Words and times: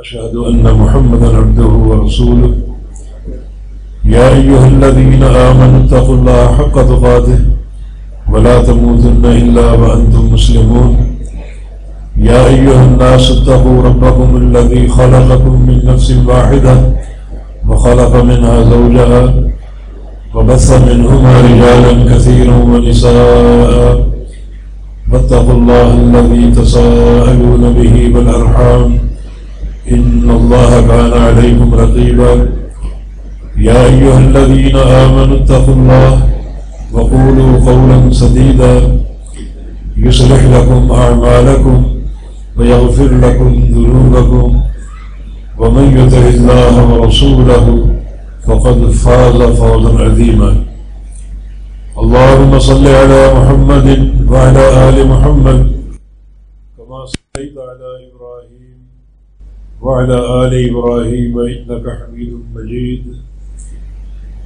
أشهد 0.00 0.36
أن 0.36 0.74
محمدا 0.74 1.36
عبده 1.36 1.72
ورسوله. 1.88 2.52
يا 4.04 4.28
أيها 4.28 4.66
الذين 4.68 5.22
آمنوا 5.22 5.84
اتقوا 5.84 6.14
الله 6.14 6.46
حق 6.58 6.76
تقاته 6.92 7.38
ولا 8.32 8.62
تموتن 8.62 9.24
إلا 9.24 9.72
وأنتم 9.72 10.32
مسلمون. 10.34 10.96
يا 12.16 12.46
أيها 12.46 12.84
الناس 12.84 13.30
اتقوا 13.30 13.82
ربكم 13.82 14.36
الذي 14.36 14.88
خلقكم 14.88 15.54
من 15.66 15.84
نفس 15.84 16.10
واحدة 16.26 16.74
وخلق 17.68 18.16
منها 18.16 18.62
زوجها 18.62 19.34
وبث 20.34 20.68
منهما 20.88 21.40
رجالا 21.40 22.14
كثيرا 22.14 22.56
ونساء. 22.56 24.06
فاتقوا 25.12 25.52
الله 25.52 25.88
الذي 25.94 26.50
تساءلون 26.50 27.72
به 27.78 27.94
بالأرحام 28.14 28.97
إن 29.96 30.30
الله 30.30 30.70
كان 30.90 31.12
عليكم 31.12 31.74
رقيبا. 31.74 32.32
يا 33.56 33.78
أيها 33.86 34.18
الذين 34.18 34.76
آمنوا 34.76 35.36
اتقوا 35.36 35.74
الله 35.74 36.12
وقولوا 36.92 37.52
قولا 37.66 37.98
سديدا. 38.12 38.74
يصلح 39.96 40.40
لكم 40.54 40.92
أعمالكم 40.92 41.76
ويغفر 42.56 43.10
لكم 43.24 43.48
ذنوبكم. 43.74 44.46
ومن 45.58 45.86
يتع 45.98 46.24
الله 46.36 46.74
ورسوله 46.92 47.66
فقد 48.46 48.78
فاز 48.90 49.38
فوزا 49.58 49.92
عظيما. 50.04 50.50
اللهم 52.02 52.58
صل 52.58 52.86
على 52.86 53.20
محمد 53.36 53.88
وعلى 54.30 54.64
آل 54.88 54.96
محمد 55.12 55.60
كما 56.76 57.00
صليت 57.12 57.54
على 57.58 57.87
وعلى 59.82 60.18
آل 60.42 60.52
إبراهيم 60.70 61.38
إنك 61.38 61.84
حميد 61.98 62.32
مجيد. 62.54 63.04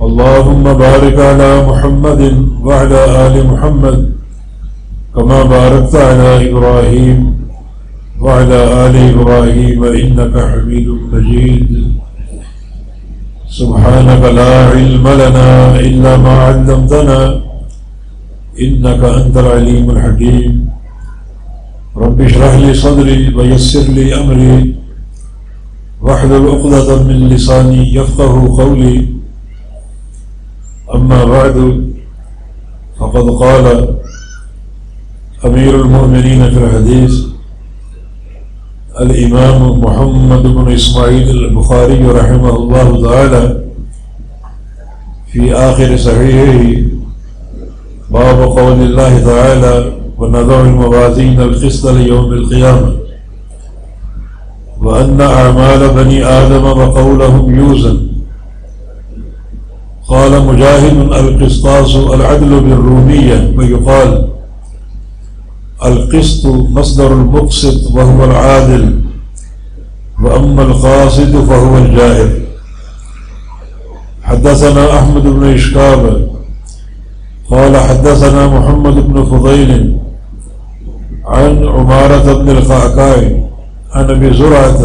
اللهم 0.02 0.64
بارك 0.64 1.16
على 1.18 1.50
محمد 1.68 2.22
وعلى 2.66 3.00
آل 3.26 3.46
محمد 3.46 4.12
كما 5.14 5.42
باركت 5.42 5.94
على 5.96 6.50
إبراهيم 6.50 7.18
وعلى 8.20 8.60
آل 8.86 8.94
إبراهيم 9.12 9.84
إنك 9.84 10.34
حميد 10.50 10.88
مجيد. 11.12 11.70
سبحانك 13.48 14.22
لا 14.38 14.52
علم 14.72 15.08
لنا 15.08 15.80
إلا 15.80 16.16
ما 16.16 16.34
علمتنا 16.46 17.20
إنك 18.60 19.02
أنت 19.04 19.36
العليم 19.36 19.90
الحكيم. 19.90 20.52
رب 21.96 22.20
اشرح 22.20 22.54
لي 22.54 22.74
صدري 22.74 23.34
ويسر 23.36 23.86
لي 23.96 24.14
أمري. 24.20 24.81
واحلل 26.02 26.48
عقدة 26.48 27.02
من 27.02 27.28
لساني 27.28 27.94
يفقه 27.94 28.56
قولي. 28.62 29.08
أما 30.94 31.24
بعد 31.24 31.56
فقد 32.98 33.30
قال 33.30 33.94
أمير 35.46 35.80
المؤمنين 35.80 36.50
في 36.50 36.58
الحديث 36.64 37.14
الإمام 39.00 39.80
محمد 39.80 40.42
بن 40.42 40.72
إسماعيل 40.72 41.30
البخاري 41.30 42.04
رحمه 42.06 42.56
الله 42.56 43.10
تعالى 43.10 43.64
في 45.32 45.54
آخر 45.54 45.96
صحيحه 45.96 46.80
باب 48.10 48.38
قول 48.42 48.72
الله 48.82 49.24
تعالى 49.24 49.92
ونضع 50.18 50.60
الموازين 50.60 51.40
القسط 51.40 51.86
ليوم 51.86 52.32
القيامة 52.32 53.01
وأن 54.82 55.20
أعمال 55.20 55.88
بني 55.88 56.24
آدم 56.24 56.64
وقولهم 56.64 57.54
يوزن. 57.54 57.98
قال 60.08 60.46
مجاهد 60.46 60.96
القسطاس 61.12 61.96
العدل 61.96 62.60
بالرومية 62.60 63.54
ويقال 63.56 64.28
القسط 65.84 66.46
مصدر 66.46 67.12
المقسط 67.12 67.94
وهو 67.94 68.24
العادل 68.24 69.00
وأما 70.22 70.62
القاصد 70.62 71.44
فهو 71.44 71.78
الجائر. 71.78 72.30
حدثنا 74.22 74.98
أحمد 74.98 75.22
بن 75.22 75.44
إشكاب 75.54 76.28
قال 77.50 77.76
حدثنا 77.76 78.46
محمد 78.46 78.94
بن 78.94 79.24
فضيل 79.24 79.98
عن 81.26 81.68
عمارة 81.68 82.32
بن 82.32 82.50
الخعكاء 82.50 83.51
عن 83.92 84.10
أبي 84.10 84.34
زرعة 84.34 84.80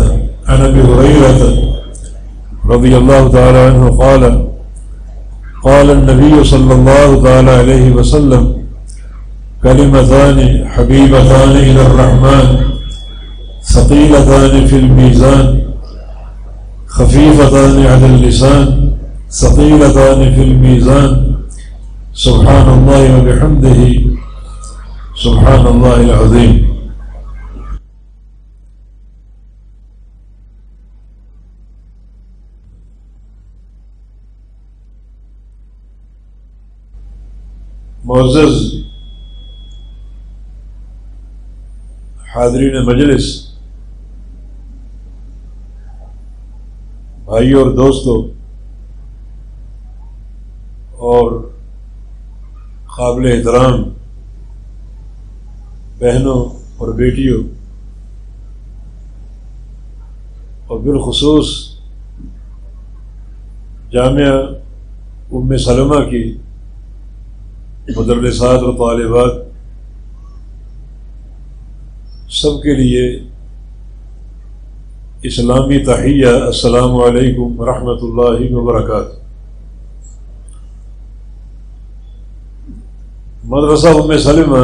عن 0.47 0.62
أبي 0.62 0.81
هريرة 0.81 1.41
رضي 2.66 2.97
الله 2.97 3.28
تعالى 3.28 3.57
عنه 3.57 3.90
قال 3.90 4.47
قال 5.63 5.91
النبي 5.91 6.44
صلى 6.44 6.73
الله 6.73 7.23
تعالى 7.23 7.51
عليه 7.51 7.91
وسلم 7.91 8.57
كلمتان 9.63 10.67
حبيبتان 10.67 11.50
إلى 11.50 11.81
الرحمن 11.81 12.47
ثقيلتان 13.63 14.67
في 14.67 14.75
الميزان 14.75 15.62
خفيفتان 16.88 17.85
على 17.85 18.06
اللسان 18.06 18.91
ثقيلتان 19.29 20.35
في 20.35 20.44
الميزان. 20.44 21.12
سبحان 22.13 22.67
الله 22.78 23.03
وبحمده 23.17 23.81
سبحان 25.16 25.67
الله 25.67 25.96
العظيم. 25.96 26.77
معزز 38.07 38.57
حاضرین 42.35 42.75
مجلس، 42.85 43.25
بھائی 47.25 47.51
اور 47.53 47.72
دوستوں 47.78 48.16
اور 51.09 51.31
قابل 52.97 53.28
احترام 53.31 53.84
بہنوں 56.00 56.40
اور 56.78 56.94
بیٹیوں، 56.96 57.44
اور 60.67 60.79
بالخصوص 60.79 61.56
جامعہ 63.91 64.34
ام 65.31 65.57
سلمہ 65.66 66.03
کی 66.09 66.25
مدرسات 67.96 68.64
اور 68.64 68.74
طالبات 68.74 69.36
سب 72.30 72.62
کے 72.64 72.74
لیے 72.75 73.03
اسلامی 75.24 75.78
تحیہ، 75.86 76.28
السلام 76.28 76.96
علیکم 76.96 77.59
ورحمۃ 77.59 78.02
اللہ 78.02 78.52
وبرکاتہ۔ 78.53 79.16
مدرسہ 83.44 83.88
ام 83.88 84.18
سلمہ 84.18 84.64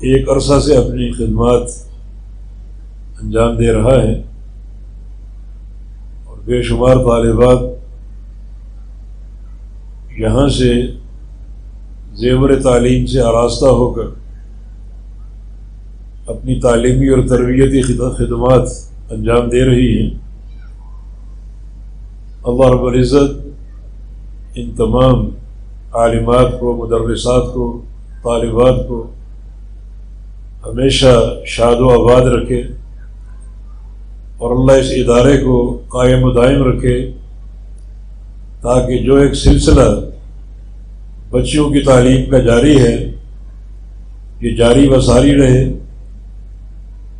ایک 0.00 0.28
عرصہ 0.30 0.60
سے 0.60 0.76
اپنی 0.76 1.10
خدمات 1.12 1.62
انجام 3.22 3.56
دے 3.56 3.72
رہا 3.72 3.96
ہے 4.02 4.14
اور 6.24 6.36
بے 6.44 6.62
شمار 6.62 6.96
طالبات 6.96 7.60
یہاں 10.18 10.48
سے 10.48 10.72
زیور 12.14 12.50
تعلیم 12.62 13.06
سے 13.06 13.20
آراستہ 13.20 13.66
ہو 13.66 13.92
کر 13.92 14.02
اپنی 16.26 16.60
تعلیمی 16.60 17.08
اور 17.08 17.18
تربیتی 17.28 17.82
خدمات 17.82 18.62
انجام 19.10 19.48
دے 19.48 19.64
رہی 19.64 20.02
ہیں۔ 20.02 20.10
اللہ 22.44 22.68
رب 22.68 22.84
العزت 22.84 23.48
ان 24.54 24.70
تمام 24.70 25.28
عالمات 25.92 26.60
کو، 26.60 26.86
مدرسات 26.86 27.54
کو، 27.54 27.82
طالبات 28.22 28.88
کو 28.88 29.10
ہمیشہ 30.66 31.34
شاد 31.46 31.76
و 31.78 31.88
آباد 31.88 32.22
رکھے 32.22 32.62
اور 34.38 34.50
اللہ 34.50 34.72
اس 34.72 34.86
ادارے 34.90 35.38
کو 35.38 35.82
قائم 35.88 36.24
و 36.24 36.32
دائم 36.32 36.62
رکھے 36.62 37.12
تاکہ 38.60 38.98
جو 38.98 39.16
ایک 39.16 39.34
سلسلہ 39.34 40.07
بچیوں 41.30 41.70
کی 41.70 41.80
تعلیم 41.80 42.30
کا 42.30 42.38
جاری 42.38 42.80
ہے، 42.80 43.12
یہ 44.40 44.56
جاری 44.56 44.88
و 44.88 45.00
ساری 45.00 45.36
رہے 45.36 45.72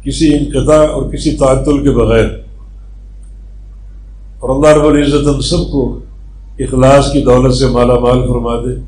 کسی 0.05 0.35
انقطاع 0.35 0.87
اور 0.93 1.13
کسی 1.13 1.37
تعطل 1.37 1.83
کے 1.83 1.91
بغیر۔ 1.91 2.25
اور 4.39 4.51
اللہ 4.51 4.83
رب 4.83 4.87
العزت 4.87 5.27
ہم 5.35 5.41
سب 5.41 5.73
کو 5.73 5.99
اخلاص 6.59 7.13
کی 7.13 7.23
دولت 7.23 7.55
سے 7.55 7.67
مالا 7.67 7.95
مال 7.95 8.29
فرما 8.29 8.55
دے، 8.57 8.81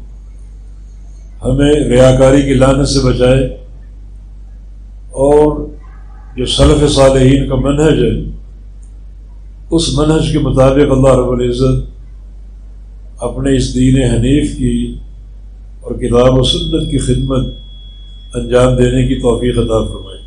ہمیں 1.44 1.74
ریاکاری 1.74 2.42
کی 2.42 2.54
لانت 2.54 2.88
سے 2.88 3.00
بچائے۔ 3.00 3.44
اور 5.10 5.66
جو 6.36 6.46
سلف 6.46 6.92
صالحین 6.92 7.48
کا 7.48 7.54
منہج 7.54 8.04
ہے، 8.04 8.30
اس 9.70 9.98
منہج 9.98 10.32
کے 10.32 10.38
مطابق 10.38 10.90
اللہ 10.90 11.08
رب 11.08 11.30
العزت 11.30 11.90
اپنے 13.22 13.56
اس 13.56 13.74
دین 13.74 14.02
حنیف 14.02 14.58
کی 14.58 14.94
اور 15.80 15.94
کتاب 15.94 16.38
و 16.38 16.42
سنت 16.42 16.90
کی 16.90 16.98
خدمت 16.98 17.46
انجام 18.34 18.76
دینے 18.76 19.08
کی 19.08 19.14
توفیق 19.14 19.58
عطا 19.58 19.84
فرمائے۔ 19.84 20.20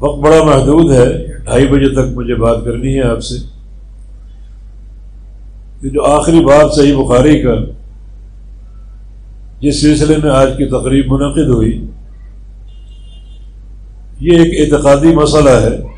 وقت 0.00 0.18
بڑا 0.18 0.44
محدود 0.44 0.92
ہے، 0.92 1.26
ڈھائی 1.44 1.66
بجے 1.66 1.92
تک 1.92 2.18
مجھے 2.18 2.34
بات 2.34 2.56
کرنی 2.64 2.96
ہے 2.96 3.02
آپ 3.02 3.20
سے۔ 3.20 3.34
یہ 5.82 5.90
جو 5.90 6.04
آخری 6.04 6.40
بات 6.40 6.74
صحیح 6.74 6.96
بخاری 6.96 7.42
کا، 7.42 7.54
جس 9.60 9.80
سلسلے 9.80 10.16
میں 10.22 10.30
آج 10.30 10.48
کی 10.58 10.64
تقریب 10.64 11.12
منعقد 11.12 11.48
ہوئی، 11.48 11.86
یہ 14.20 14.38
ایک 14.38 14.72
اعتقادی 14.72 15.14
مسئلہ 15.14 15.50
ہے۔ 15.50 15.90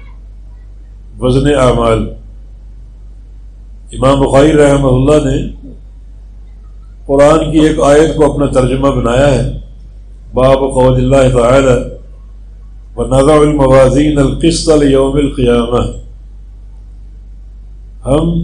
وزن 1.21 1.55
اعمال۔ 1.55 2.11
امام 3.93 4.21
بخاری 4.21 4.53
رحمہ 4.53 4.87
اللہ 4.87 5.29
نے 5.29 5.62
قرآن 7.07 7.53
کی 7.53 7.59
ایک 7.59 7.81
آیت 7.81 8.17
کو 8.17 8.33
اپنا 8.33 8.47
ترجمہ 8.47 8.89
بنایا 8.89 9.35
ہے۔ 9.35 9.53
باب 10.35 10.59
قول 10.59 10.95
اللہ 10.95 11.39
تعالی 11.39 11.95
و 12.97 13.07
نظر 13.07 13.33
الموازین 13.33 14.19
القسط 14.19 14.71
یوم 14.83 15.17
القیامہ 15.17 15.97
ہم 18.07 18.43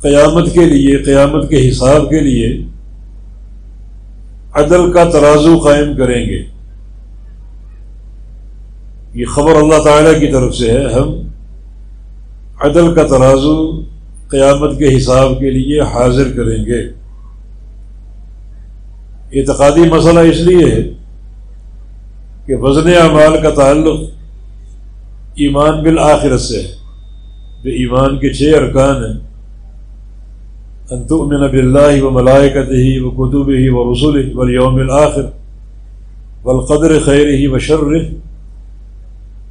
قیامت 0.00 0.52
کے 0.52 0.64
لیے، 0.64 0.96
قیامت 0.96 1.48
کے 1.48 1.68
حساب 1.68 2.10
کے 2.10 2.20
لیے 2.20 2.62
عدل 4.54 4.92
کا 4.92 5.04
ترازو 5.04 5.58
قائم 5.58 5.96
کریں 5.96 6.26
گے۔ 6.26 6.42
یہ 9.14 9.24
خبر 9.24 9.56
اللہ 9.56 9.82
تعالیٰ 9.84 10.20
کی 10.20 10.26
طرف 10.26 10.54
سے 10.54 10.70
ہے۔ 10.70 10.92
ہم 10.92 11.14
عدل 12.60 12.94
کا 12.94 13.02
ترازو 13.02 13.80
قیامت 14.28 14.78
کے 14.78 14.96
حساب 14.96 15.38
کے 15.38 15.50
لیے 15.50 15.80
حاضر 15.80 16.24
کریں 16.36 16.64
گے۔ 16.66 17.03
اعتقادی 19.34 19.80
مسئلہ 19.80 20.20
اس 20.20 20.36
لیے 20.36 20.64
ہے 20.66 20.82
کہ 22.46 22.56
وزن 22.56 22.88
اعمال 22.88 23.42
کا 23.42 23.50
تعلق 23.50 24.00
ایمان 25.34 25.82
بالآخرت 25.82 26.40
سے 26.40 26.62
ہے۔ 26.62 26.72
جو 27.64 27.70
ایمان 27.70 28.18
کے 28.18 28.32
چھ 28.32 28.58
ارکان 28.58 29.04
ہیں۔ 29.04 29.20
انتمن 30.90 31.48
باللہ 31.50 32.02
و 32.02 32.10
ملائکت 32.10 32.70
ہی 32.70 32.98
و 32.98 33.10
قطب 33.10 33.48
ہی 33.48 33.68
و 33.68 33.92
رسول 33.92 34.32
و 34.34 34.50
یوم 34.50 34.74
الآخر 34.74 35.26
والقدر 36.42 36.98
خیر 37.04 37.26
ہی 37.26 37.46
و 37.46 37.58
شر 37.58 37.98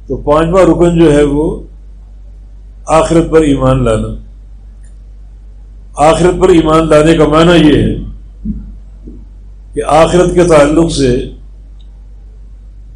تو 0.06 0.16
پانچواں 0.16 0.64
رکن 0.64 0.98
جو 0.98 1.12
ہے 1.12 1.22
وہ 1.22 1.62
آخرت 2.86 3.30
پر 3.30 3.40
ایمان 3.40 3.84
لانا۔ 3.84 4.08
آخرت 5.96 6.40
پر 6.40 6.48
ایمان 6.48 6.88
لانے 6.88 7.14
کا 7.14 7.24
معنی 7.24 7.68
یہ 7.68 7.82
ہے 7.82 8.13
کہ 9.74 9.82
آخرت 9.86 10.34
کے 10.34 10.44
تعلق 10.44 10.92
سے 10.92 11.30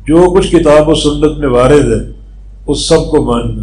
جو 0.07 0.35
کچھ 0.35 0.51
کتاب 0.51 0.89
و 0.89 0.95
سنت 0.95 1.39
میں 1.39 1.49
وارد 1.49 1.85
ہے، 1.85 2.11
اس 2.67 2.89
سب 2.89 3.11
کو 3.11 3.25
ماننا۔ 3.25 3.63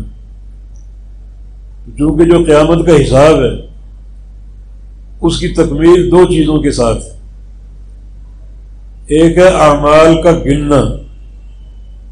چونکہ 1.98 2.24
جو 2.24 2.44
قیامت 2.44 2.86
کا 2.86 2.92
حساب 2.92 3.36
ہے، 3.36 3.68
اس 5.22 5.40
کی 5.40 5.48
تکمیل 5.48 6.12
دو 6.12 6.26
چیزوں 6.26 6.60
کے 6.60 6.72
ساتھ 6.72 6.98
ہے۔ 6.98 7.12
ایک 9.08 9.38
ہے 9.38 9.48
اعمال 9.48 10.22
کا 10.22 10.32
گننا 10.32 10.80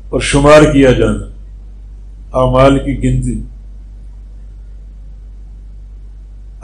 اور 0.09 0.19
شمار 0.19 0.61
کیا 0.61 0.91
جانا، 0.91 1.25
اعمال 2.33 2.79
کی 2.79 3.03
گنتی۔ 3.03 3.41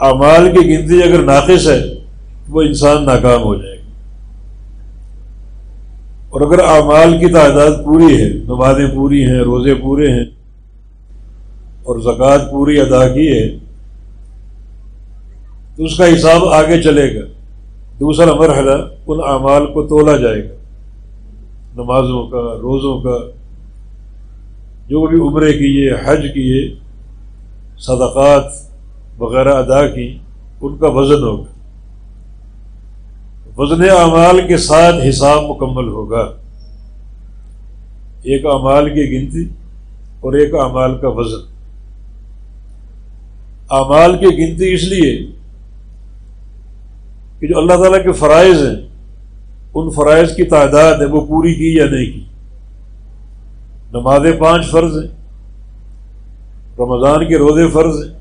اعمال 0.00 0.48
کی 0.52 0.68
گنتی 0.68 1.02
اگر 1.02 1.22
ناقص 1.22 1.68
ہے، 1.68 1.94
تو 1.94 2.52
وہ 2.52 2.62
انسان 2.62 3.06
ناکام 3.06 3.42
ہو 3.42 3.54
جائے۔ 3.54 3.69
اور 6.30 6.40
اگر 6.40 6.58
اعمال 6.58 7.18
کی 7.18 7.32
تعداد 7.32 7.84
پوری 7.84 8.22
ہے، 8.22 8.28
نمازیں 8.28 8.86
پوری 8.94 9.24
ہیں، 9.24 9.38
روزے 9.38 9.74
پورے 9.74 10.10
ہیں، 10.12 10.24
اور 11.82 11.98
زکوٰۃ 11.98 12.50
پوری 12.50 12.80
ادا 12.80 13.08
کی 13.08 13.28
ہے، 13.28 13.48
تو 15.76 15.84
اس 15.84 15.96
کا 15.98 16.04
حساب 16.14 16.44
آگے 16.44 16.82
چلے 16.82 17.14
گا۔ 17.14 17.26
دوسرا 18.00 18.34
مرحلہ، 18.34 18.76
ان 19.06 19.18
اعمال 19.26 19.66
کو 19.66 19.86
تولا 19.86 20.16
جائے 20.16 20.42
گا۔ 20.44 20.54
نمازوں 21.74 22.26
کا، 22.26 22.42
روزوں 22.62 23.00
کا، 23.00 23.18
جو 24.88 25.06
بھی 25.06 25.20
عمرے 25.20 25.52
کیے، 25.52 25.92
حج 25.92 26.26
کیے، 26.34 26.74
صدقات 27.78 28.44
وغیرہ 29.18 29.54
ادا 29.54 29.86
کی، 29.88 30.18
ان 30.60 30.76
کا 30.76 30.88
وزن 30.88 31.22
ہوگا۔ 31.22 31.59
وزن 33.56 33.90
اعمال 33.90 34.46
کے 34.46 34.56
ساتھ 34.56 35.08
حساب 35.08 35.42
مکمل 35.42 35.88
ہوگا۔ 35.88 36.32
ایک 38.22 38.46
اعمال 38.46 38.94
کی 38.94 39.10
گنتی 39.10 39.44
اور 40.20 40.32
ایک 40.32 40.54
اعمال 40.54 40.98
کا 40.98 41.08
وزن۔ 41.08 41.50
اعمال 43.70 44.18
کی 44.18 44.26
گنتی 44.26 44.74
اس 44.74 44.84
لیے 44.84 45.26
کہ 47.40 47.46
جو 47.46 47.58
اللہ 47.58 47.72
تعالیٰ 47.72 48.02
کے 48.02 48.12
فرائض 48.12 48.56
ہیں، 48.56 48.88
ان 49.74 49.90
فرائض 49.90 50.36
کی 50.36 50.42
تعداد 50.42 50.94
ہے، 51.00 51.04
وہ 51.04 51.26
پوری 51.26 51.54
کی 51.54 51.76
یا 51.76 51.84
نہیں 51.84 52.12
کی۔ 52.12 52.24
نماز 53.92 54.20
پانچ 54.38 54.70
فرض 54.70 54.96
ہیں، 54.96 55.10
رمضان 56.78 57.28
کے 57.28 57.38
روزے 57.38 57.68
فرض 57.68 58.04
ہیں 58.04 58.18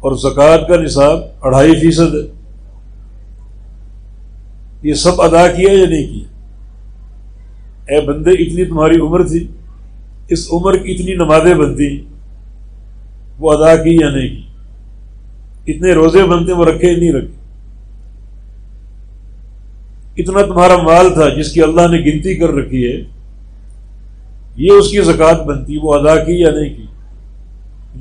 اور 0.00 0.12
زکوٰۃ 0.12 0.68
کا 0.68 0.76
نصاب 0.76 1.18
اڑھائی 1.42 1.72
فیصد 1.72 2.14
ہے۔ 2.14 2.41
یہ 4.82 4.94
سب 4.94 5.20
ادا 5.22 5.46
کیا 5.48 5.72
یا 5.72 5.88
نہیں 5.88 6.06
کیا 6.06 6.28
اے 7.88 8.00
بندے، 8.06 8.30
اتنی 8.30 8.64
تمہاری 8.64 8.98
عمر 9.00 9.26
تھی، 9.28 9.46
اس 10.28 10.46
عمر 10.52 10.76
کی 10.76 10.92
اتنی 10.92 11.14
نمازیں 11.14 11.54
بنتی، 11.54 11.88
وہ 13.38 13.52
ادا 13.52 13.74
کی 13.76 13.96
یا 14.00 14.10
نہیں 14.10 14.28
کی؟ 14.28 14.42
اتنے 15.72 15.92
روزے 15.92 16.24
بنتے، 16.24 16.52
وہ 16.52 16.64
رکھے 16.64 16.96
نہیں 16.96 17.12
رکھے؟ 17.12 17.40
اتنا 20.16 20.42
تمہارا 20.42 20.76
مال 20.76 21.12
تھا 21.14 21.28
جس 21.28 21.52
کی 21.52 21.62
اللہ 21.62 21.88
نے 21.90 21.98
گنتی 21.98 22.34
کر 22.36 22.50
رکھی 22.50 22.84
ہے، 22.86 23.02
یہ 24.56 24.72
اس 24.72 24.90
کی 24.90 25.02
زکوٰۃ 25.02 25.44
بنتی، 25.44 25.76
وہ 25.82 25.94
ادا 25.94 26.16
کی 26.24 26.40
یا 26.40 26.50
نہیں 26.50 26.74
کی؟ 26.76 26.86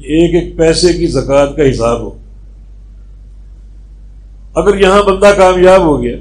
ایک 0.03 0.35
ایک 0.35 0.57
پیسے 0.57 0.93
کی 0.93 1.07
زکوٰۃ 1.07 1.55
کا 1.55 1.69
حساب 1.69 2.01
ہو۔ 2.01 2.17
اگر 4.55 4.79
یہاں 4.79 5.01
بندہ 5.03 5.31
کامیاب 5.37 5.81
ہو 5.81 6.01
گیا 6.03 6.17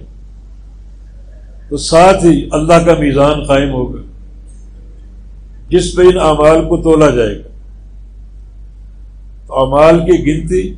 تو 1.71 1.77
ساتھ 1.77 2.25
ہی 2.25 2.49
اللہ 2.53 2.75
کا 2.75 2.95
میزان 2.99 3.45
قائم 3.45 3.71
ہوگا۔ 3.71 4.01
جس 5.69 5.97
پہ 5.97 6.03
ان 6.03 6.19
اعمال 6.21 6.69
کو 6.69 6.77
تولا 6.77 7.11
جائے 7.11 7.39
گا۔ 7.39 7.49
تو 9.47 9.59
اعمال 9.59 9.99
کی 9.99 10.27
گنتی 10.27 10.75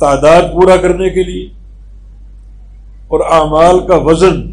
تعداد 0.00 0.42
پورا 0.54 0.76
کرنے 0.76 1.10
کے 1.10 1.22
لیے 1.22 1.44
اور 3.08 3.20
اعمال 3.20 3.86
کا 3.86 3.96
وزن 3.96 4.52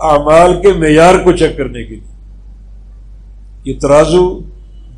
اعمال 0.00 0.62
کے 0.62 0.72
معیار 0.72 1.14
کو 1.24 1.32
چیک 1.32 1.56
کرنے 1.56 1.84
کے 1.84 1.94
لیے۔ 1.94 2.14
یہ 3.64 3.78
ترازو 3.80 4.38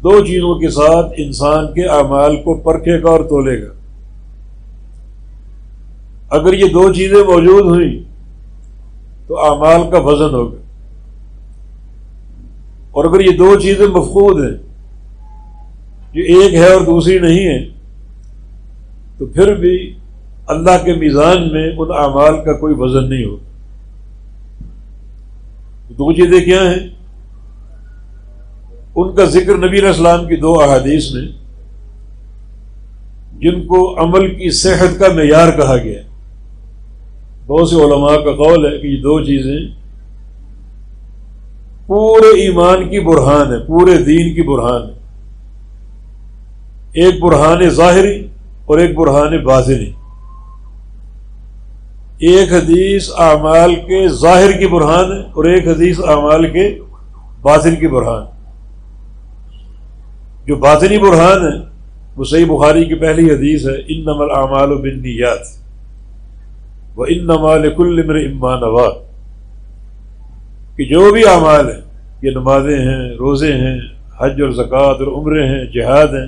دو 0.02 0.26
چیزوں 0.26 0.58
کے 0.58 0.70
ساتھ 0.70 1.12
انسان 1.16 1.74
کے 1.74 1.86
اعمال 1.86 2.36
کو 2.36 2.54
پرکھے 2.54 3.02
گا 3.02 3.10
اور 3.10 3.20
تولے 3.20 3.62
گا۔ 3.62 3.75
اگر 6.30 6.52
یہ 6.52 6.66
دو 6.66 6.92
چیزیں 6.92 7.24
موجود 7.24 7.64
ہوئیں 7.64 8.02
تو 9.26 9.38
اعمال 9.38 9.90
کا 9.90 9.98
وزن 9.98 10.34
ہوگا۔ 10.34 10.56
اور 12.90 13.04
اگر 13.04 13.20
یہ 13.20 13.36
دو 13.36 13.60
چیزیں 13.60 13.86
مفقود 13.86 14.44
ہیں، 14.44 14.58
جو 16.14 16.22
ایک 16.22 16.54
ہے 16.54 16.72
اور 16.72 16.80
دوسری 16.80 17.18
نہیں 17.18 17.46
ہے، 17.46 17.68
تو 19.18 19.26
پھر 19.26 19.54
بھی 19.54 19.94
اللہ 20.46 20.84
کے 20.84 20.94
میزان 20.94 21.52
میں 21.52 21.70
ان 21.78 21.88
اعمال 21.96 22.44
کا 22.44 22.52
کوئی 22.52 22.74
وزن 22.78 23.10
نہیں 23.10 23.24
ہوتا 23.24 23.44
دو 25.88 26.12
چیزیں 26.12 26.44
کیا 26.44 26.60
ہیں؟ 26.60 26.88
ان 28.94 29.14
کا 29.14 29.24
ذکر 29.24 29.56
نبی 29.56 29.78
علیہ 29.78 29.88
السلام 29.88 30.26
کی 30.26 30.36
دو 30.36 30.60
احادیث 30.60 31.12
میں، 31.12 31.28
جن 33.40 33.66
کو 33.66 34.04
عمل 34.04 34.34
کی 34.34 34.50
صحت 34.50 34.98
کا 34.98 35.12
معیار 35.12 35.52
کہا 35.52 35.76
گیا۔ 35.76 36.00
بہت 37.46 37.68
سے 37.68 37.76
علماء 37.76 38.16
کا 38.16 38.32
قول 38.32 38.72
ہے 38.72 38.78
کہ 38.78 38.86
یہ 38.86 38.96
دو 38.96 39.24
چیزیں 39.24 39.76
پورے 41.86 42.40
ایمان 42.40 42.88
کی 42.88 43.00
برہان 43.00 43.52
ہے 43.52 43.58
پورے 43.58 43.98
دین 43.98 44.34
کی 44.34 44.42
برہان 44.42 44.82
ہے 44.82 44.96
ایک 46.92 47.22
برہان 47.22 47.68
ظاہری 47.68 48.26
اور 48.66 48.78
ایک 48.78 48.96
برہان 48.96 49.44
باطنی۔ 49.44 49.92
ایک 52.18 52.52
حدیث 52.52 53.10
اعمال 53.18 53.74
کے 53.74 54.08
ظاہر 54.08 54.52
کی 54.52 54.66
برہان 54.66 55.12
ہے 55.12 55.18
اور 55.18 55.44
ایک 55.44 55.68
حدیث 55.68 56.00
اعمال 56.00 56.50
کے 56.50 56.78
باطن 57.42 57.76
کی 57.76 57.88
برہان۔ 57.88 58.24
جو 60.46 60.56
باطنی 60.56 60.98
برہان 60.98 61.42
ہے، 61.42 61.58
وہ 62.16 62.24
صحیح 62.24 62.46
بخاری 62.46 62.84
کی 62.84 62.94
پہلی 62.94 63.30
حدیث 63.30 63.66
ہے 63.66 63.74
ان 63.88 64.00
نمل 64.00 64.30
اعمال 64.34 64.72
و 64.72 64.78
بنیات 64.78 65.65
وہ 66.96 67.06
ان 67.08 67.24
نمال 67.26 67.62
کل 67.76 68.00
امر 68.02 68.16
امان 68.16 68.60
کہ 70.76 70.84
جو 70.84 71.10
بھی 71.12 71.22
اعمال 71.28 71.68
ہیں، 71.70 71.80
یہ 72.22 72.30
نمازیں 72.30 72.78
ہیں، 72.78 73.04
روزے 73.18 73.52
ہیں، 73.52 73.76
حج 74.18 74.40
اور 74.42 74.50
زکوٰۃ 74.52 74.96
اور 75.00 75.08
عمرے 75.18 75.46
ہیں، 75.48 75.64
جہاد 75.74 76.14
ہیں، 76.14 76.26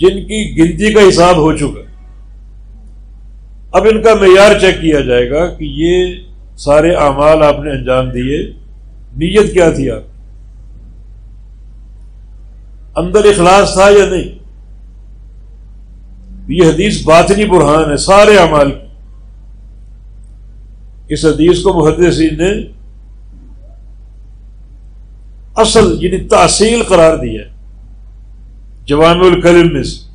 جن 0.00 0.16
کی 0.26 0.38
گنتی 0.58 0.92
کا 0.92 1.08
حساب 1.08 1.36
ہو 1.36 1.50
چکا 1.56 1.82
اب 3.70 3.86
ان 3.90 4.00
کا 4.02 4.14
معیار 4.20 4.58
چیک 4.60 4.80
کیا 4.80 5.00
جائے 5.00 5.30
گا 5.30 5.46
کہ 5.54 5.64
یہ 5.76 6.14
سارے 6.58 6.90
اعمال 7.06 7.42
آپ 7.42 7.58
نے 7.64 7.70
انجام 7.70 8.08
دیے، 8.10 8.38
نیت 9.16 9.52
کیا 9.54 9.68
تھی 9.70 9.90
آپ 9.90 10.04
اندر 12.96 13.24
اخلاص 13.24 13.72
تھا 13.74 13.88
یا 13.90 14.06
نہیں؟ 14.10 14.28
یہ 16.50 16.64
حدیث 16.64 17.04
باطنی 17.04 17.44
برہان 17.44 17.90
ہے، 17.90 17.96
سارے 17.96 18.36
اعمال 18.36 18.70
کی۔ 18.70 18.86
اس 21.08 21.24
حدیث 21.24 21.62
کو 21.62 21.72
محدثین 21.72 22.38
نے 22.38 22.80
اصل 25.56 25.96
یعنی 26.00 26.18
تحصیل 26.18 26.82
قرار 26.82 27.16
دیا 27.16 27.42
جوام 28.84 29.20
الکلم 29.20 29.72
میں 29.72 29.82
سے۔ 29.82 30.10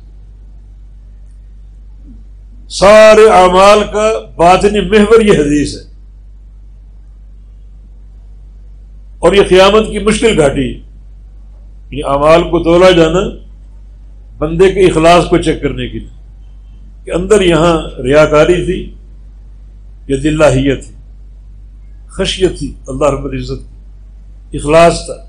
سارے 2.68 3.28
اعمال 3.28 3.78
کا 3.92 4.12
باطنی 4.36 4.80
محور 4.80 5.20
یہ 5.20 5.32
حدیث 5.32 5.76
ہے۔ 5.76 5.82
اور 9.18 9.32
یہ 9.32 9.42
قیامت 9.48 9.86
کی 9.90 9.98
مشکل 9.98 10.40
گھاٹی 10.40 10.62
یہ 10.62 10.74
یعنی 10.74 12.02
اعمال 12.02 12.42
کو 12.42 12.64
تولا 12.64 12.90
جانا 12.90 13.36
بندے 14.38 14.72
کے 14.72 14.80
اخلاص 14.80 15.28
کو 15.28 15.38
چیک 15.38 15.62
کرنے 15.62 15.88
کے 15.88 15.98
لیے۔ 15.98 16.15
کہ 17.06 17.10
اندر 17.10 17.40
یہاں 17.40 18.02
ریاکاری 18.02 18.64
تھی 18.64 18.94
یا 20.08 20.16
دلہیت 20.22 20.84
تھی، 20.86 20.94
خشیت 22.06 22.58
تھی، 22.58 22.74
اللہ 22.88 23.10
رب 23.10 23.24
العزت 23.24 23.62
کی، 24.50 24.58
اخلاص 24.58 24.94
تھا، 25.06 25.26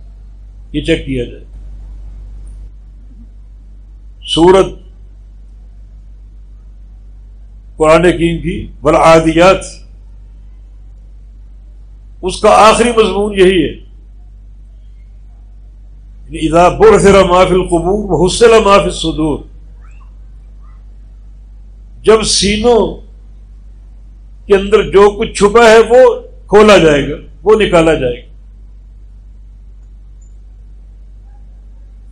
یہ 0.72 0.82
چیک 0.82 1.06
کیا 1.06 1.26
جائے۔ 1.26 1.44
سورت 4.28 4.66
قرآن 7.78 8.02
کیم 8.02 8.42
کی 8.42 8.68
برآدیات 8.82 9.66
اس 12.22 12.42
کا 12.42 12.50
آخری 12.50 12.90
مضمون 12.90 13.34
یہی 13.34 13.64
ہے۔ 13.64 13.74
یعنی 16.26 16.48
اذا 16.48 16.70
برثر 16.70 17.24
ما 17.24 17.46
فی 17.46 17.54
القبور 17.54 18.22
وحسل 18.22 18.52
ما 18.66 18.78
فی 18.78 18.84
الصدور۔ 18.84 19.57
جب 22.08 22.24
سینوں 22.24 23.02
کے 24.48 24.56
اندر 24.56 24.84
جو 24.84 25.20
کچھ 25.20 25.34
چھپا 25.34 25.70
ہے 25.70 25.80
وہ 25.80 26.20
کھولا 26.48 26.78
جائے 26.78 27.10
گا، 27.10 27.16
وہ 27.44 27.56
نکالا 27.62 27.94
جائے 27.94 28.22
گا۔ 28.22 28.28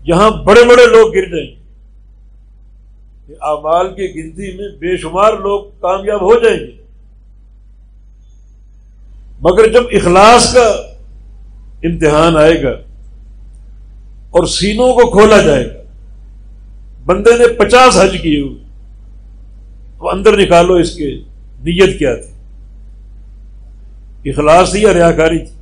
یہاں 0.03 0.29
بڑے 0.29 0.63
بڑے 0.63 0.85
لوگ 0.85 1.13
گر 1.13 1.29
جائیں۔ 1.29 1.55
گے 3.27 3.33
اعمال 3.41 3.87
کی 3.87 4.15
گنتی 4.15 4.57
میں 4.57 4.69
بے 4.69 4.97
شمار 4.97 5.33
لوگ 5.33 5.63
کامیاب 5.63 6.21
ہو 6.21 6.39
جائیں 6.39 6.59
گے۔ 6.59 6.83
مگر 9.41 9.71
جب 9.71 9.83
اخلاص 9.91 10.53
کا 10.53 10.67
امتحان 11.83 12.37
آئے 12.37 12.63
گا 12.63 12.71
اور 14.29 14.45
سینوں 14.45 14.93
کو 14.93 15.11
کھولا 15.11 15.41
جائے 15.41 15.67
گا، 15.67 15.79
بندے 17.05 17.37
نے 17.37 17.47
پچاس 17.47 17.97
حج 17.97 18.17
کیے 18.21 18.41
ہوئے۔ 18.41 18.64
تو 19.97 20.09
اندر 20.09 20.37
نکالو 20.37 20.73
اس 20.73 20.95
کے 20.95 21.15
نیت 21.59 21.99
کیا 21.99 22.15
تھی؟ 22.15 22.31
اخلاص 24.29 24.71
تھی 24.71 24.81
یا 24.81 24.93
ریاکاری 24.93 25.39
تھی؟ 25.39 25.55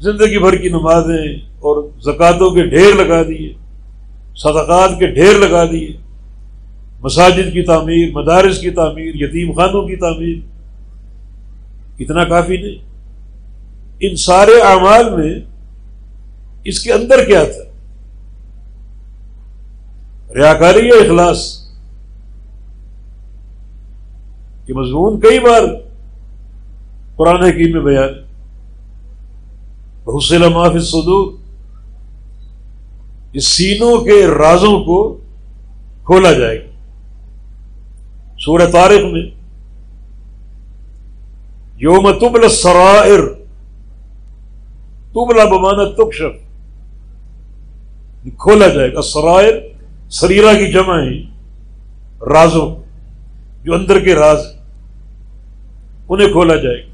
زندگی 0.00 0.38
بھر 0.38 0.56
کی 0.56 0.68
نمازیں 0.68 1.36
اور 1.58 1.88
زکاتوں 2.00 2.50
کے 2.50 2.62
ڈھیر 2.62 2.94
لگا 2.94 3.22
دیے، 3.22 3.52
صدقات 4.36 4.90
کے 4.98 5.06
ڈھیر 5.06 5.38
لگا 5.38 5.64
دیے، 5.64 5.92
مساجد 7.00 7.52
کی 7.52 7.62
تعمیر، 7.62 8.10
مدارس 8.12 8.58
کی 8.58 8.70
تعمیر، 8.70 9.14
یتیم 9.14 9.52
خانوں 9.52 9.88
کی 9.88 9.96
تعمیر، 9.96 10.38
اتنا 11.98 12.24
کافی 12.24 12.56
نہیں۔ 12.56 12.90
ان 14.00 14.16
سارے 14.16 14.60
اعمال 14.60 15.16
میں 15.16 15.40
اس 16.64 16.80
کے 16.80 16.92
اندر 16.92 17.24
کیا 17.24 17.44
تھا؟ 17.44 17.70
ریاکاری 20.34 20.88
یا 20.88 20.94
اخلاص؟ 20.94 21.59
یہ 24.70 24.74
مضمون 24.74 25.20
کئی 25.20 25.38
بار 25.38 25.62
قرآن 27.16 27.42
حکیم 27.44 27.72
میں 27.72 27.80
بیان 27.80 28.12
بہت 30.04 30.22
سے 30.22 30.38
لمحہ 30.38 30.78
صدور 30.78 31.32
اس 33.32 33.46
سینوں 33.46 33.96
کے 34.04 34.26
رازوں 34.26 34.84
کو 34.84 34.98
کھولا 36.04 36.32
جائے 36.32 36.58
گا۔ 36.58 36.68
سورہ 38.38 38.66
تاریخ 38.72 39.04
میں 39.12 39.22
یوم 41.76 42.10
تبل 42.10 42.48
سرائر 42.48 43.22
تبلا 45.12 45.44
بمانا 45.44 45.84
تکشف، 45.90 46.34
کھولا 48.38 48.68
جائے 48.68 48.94
گا۔ 48.94 49.02
سرائر 49.02 49.52
سریرا 50.10 50.52
کی 50.54 50.72
جمع 50.72 50.98
ہے 51.00 51.20
رازوں، 52.32 52.68
جو 53.64 53.74
اندر 53.74 54.00
کے 54.00 54.14
راز۔ 54.14 54.59
انہیں 56.10 56.28
کھولا 56.28 56.56
جائے 56.56 56.82
گا۔ 56.82 56.90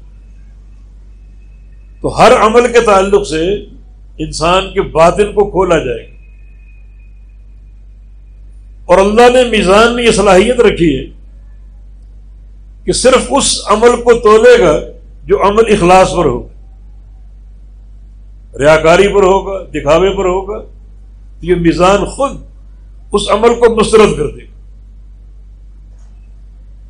تو 2.01 2.17
ہر 2.17 2.31
عمل 2.31 2.73
کے 2.73 2.81
تعلق 2.81 3.27
سے 3.27 3.65
انسان 4.17 4.73
کے 4.73 4.81
باطن 4.81 5.31
کو 5.33 5.49
کھولا 5.49 5.77
جائے 5.77 6.07
گا۔ 6.07 6.17
اور 8.85 8.97
اللہ 8.97 9.29
نے 9.29 9.43
میزان 9.43 9.95
میں 9.95 10.03
یہ 10.03 10.11
صلاحیت 10.11 10.59
رکھی 10.59 10.99
ہے 10.99 11.05
کہ 12.85 12.91
صرف 12.91 13.27
اس 13.29 13.61
عمل 13.67 14.01
کو 14.03 14.13
تولے 14.13 14.59
گا 14.59 14.79
جو 15.25 15.47
عمل 15.47 15.73
اخلاص 15.73 16.11
پر 16.11 16.25
ہوگا۔ 16.25 16.47
ریاکاری 18.59 19.07
پر 19.07 19.23
ہوگا، 19.23 19.63
دکھاوے 19.69 20.09
پر 20.09 20.25
ہوگا۔ 20.25 20.59
تو 21.39 21.45
یہ 21.45 21.55
میزان 21.55 22.05
خود 22.05 22.31
اس 23.11 23.21
عمل 23.29 23.49
کو 23.49 23.75
مسترد 23.75 24.17
کر 24.17 24.27
دے 24.27 24.43
گا۔ 24.43 24.59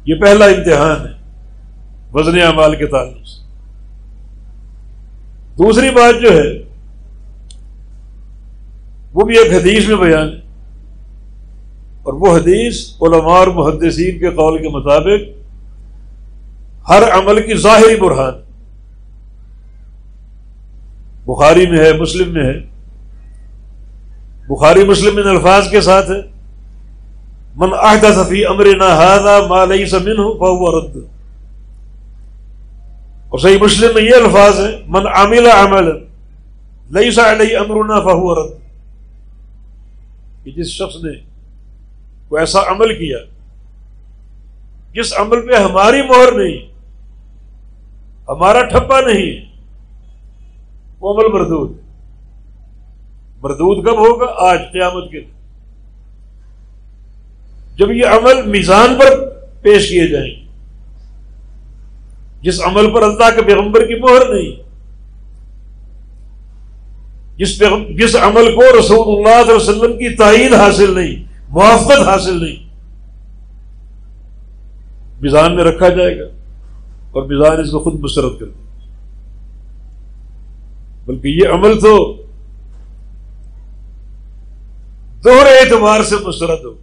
یہ 0.05 0.15
پہلا 0.15 0.45
امتحان 0.45 1.07
ہے۔ 1.07 1.16
وزن 2.13 2.41
اعمال 2.41 2.75
کے 2.75 2.85
تعلق 2.85 3.27
سے۔ 3.27 3.47
دوسری 5.57 5.89
بات 5.89 6.21
جو 6.21 6.29
ہے، 6.31 6.63
وہ 9.13 9.25
بھی 9.25 9.37
ایک 9.37 9.53
حدیث 9.53 9.87
میں 9.87 9.95
بیان 9.95 10.29
ہے۔ 10.29 10.47
اور 12.03 12.13
وہ 12.13 12.37
حدیث 12.37 12.89
علماء 13.01 13.33
اور 13.33 13.47
محدثین 13.47 14.19
کے 14.19 14.29
قول 14.29 14.61
کے 14.61 14.69
مطابق 14.69 15.37
ہر 16.89 17.03
عمل 17.11 17.47
کی 17.47 17.53
ظاہری 17.53 17.95
برہان۔ 17.95 18.33
بخاری 21.25 21.67
میں 21.67 21.79
ہے، 21.79 21.93
مسلم 21.93 22.33
میں 22.33 22.45
ہے۔ 22.45 22.59
بخاری 24.49 24.83
مسلم 24.83 25.15
میں 25.15 25.23
الفاظ 25.23 25.69
کے 25.69 25.81
ساتھ 25.81 26.11
ہے۔ 26.11 26.21
من 27.55 27.69
صفی 28.13 28.45
امر 28.45 28.65
نہ 28.65 29.39
مالئی 29.49 29.85
سمن 29.85 30.11
ہو 30.11 30.79
رد۔ 30.79 31.16
اور 33.31 33.39
صحیح 33.39 33.57
مسلم 33.61 33.93
میں 33.93 34.03
یہ 34.03 34.15
الفاظ 34.15 34.59
ہے 34.59 34.71
من 34.87 35.07
عامل 35.09 35.47
عمل 35.47 35.89
لئی 36.89 37.11
سا 37.11 37.31
علیہ 37.31 37.57
امرنا 37.57 37.99
فہو 38.01 38.35
رد. 38.35 38.51
جس 40.47 40.69
شخص 40.71 40.95
نے 41.03 41.11
کوئی 42.29 42.39
ایسا 42.39 42.59
عمل 42.69 42.93
کیا، 42.97 43.17
جس 44.95 45.13
عمل 45.19 45.45
پہ 45.47 45.55
ہماری 45.55 46.01
مہر 46.01 46.31
نہیں، 46.31 46.57
ہمارا 48.27 48.61
ٹھپا 48.67 48.99
نہیں، 49.01 49.45
وہ 51.01 51.13
عمل 51.13 51.31
مردود 51.33 51.75
مردود 53.43 53.85
کب 53.85 53.97
ہوگا؟ 53.97 54.33
آج، 54.47 54.59
قیامت 54.71 55.11
کے 55.11 55.21
جب 57.77 57.91
یہ 57.91 58.05
عمل 58.09 58.41
میزان 58.47 58.95
پر 58.99 59.23
پیش 59.61 59.89
کیے 59.89 60.07
جائیں 60.07 60.29
گے 60.29 60.46
جس 62.41 62.59
عمل 62.65 62.89
پر 62.93 63.01
اللہ 63.03 63.29
کے 63.35 63.41
پیغمبر 63.41 63.85
کی 63.87 63.95
مہر 63.99 64.23
نہیں، 64.29 64.51
جس 67.37 67.57
جس 67.97 68.15
عمل 68.17 68.45
کو 68.55 68.63
رسول 68.79 69.07
اللہ 69.07 69.41
علیہ 69.41 69.55
وسلم 69.55 69.97
کی 69.97 70.15
تائید 70.15 70.53
حاصل 70.53 70.93
نہیں، 70.95 71.15
موافقت 71.49 72.07
حاصل 72.07 72.39
نہیں، 72.43 72.65
میزان 75.21 75.55
میں 75.55 75.63
رکھا 75.63 75.89
جائے 75.89 76.17
گا 76.19 76.25
اور 77.11 77.25
میزان 77.27 77.59
اس 77.59 77.71
کو 77.71 77.79
خود 77.79 77.99
مسرت 77.99 78.39
کر 78.39 78.45
دے 78.45 78.65
بلکہ 81.05 81.27
یہ 81.27 81.53
عمل 81.53 81.79
تو 81.79 81.93
دوہرے 85.23 85.57
اعتبار 85.59 86.03
سے 86.03 86.15
مسرت 86.25 86.65
ہو۔ 86.65 86.73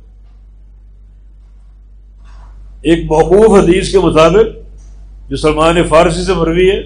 ایک 2.83 3.05
محبوب 3.11 3.55
حدیث 3.55 3.93
کے 3.93 3.99
مطابق 3.99 4.47
جو 5.29 5.37
سلمان 5.37 5.83
فارسی 5.89 6.25
سے 6.25 6.33
مروی 6.35 6.71
ہے، 6.71 6.81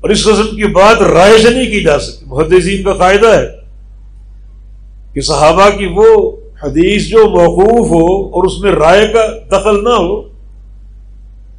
اور 0.00 0.10
اس 0.10 0.24
قسم 0.24 0.56
کی 0.56 0.66
بات 0.74 1.02
رائے 1.04 1.38
سے 1.38 1.50
نہیں 1.50 1.70
کی 1.70 1.80
جا 1.82 1.98
سکتی۔ 2.00 2.26
محدثین 2.28 2.82
کا 2.82 2.92
قاعدہ 2.94 3.34
ہے 3.34 3.46
کہ 5.14 5.20
صحابہ 5.20 5.68
کی 5.78 5.86
وہ 5.96 6.06
حدیث 6.62 7.06
جو 7.08 7.28
موقوف 7.30 7.90
ہو 7.90 8.06
اور 8.26 8.44
اس 8.44 8.58
میں 8.60 8.72
رائے 8.72 9.06
کا 9.08 9.26
دخل 9.50 9.82
نہ 9.84 9.94
ہو، 9.96 10.16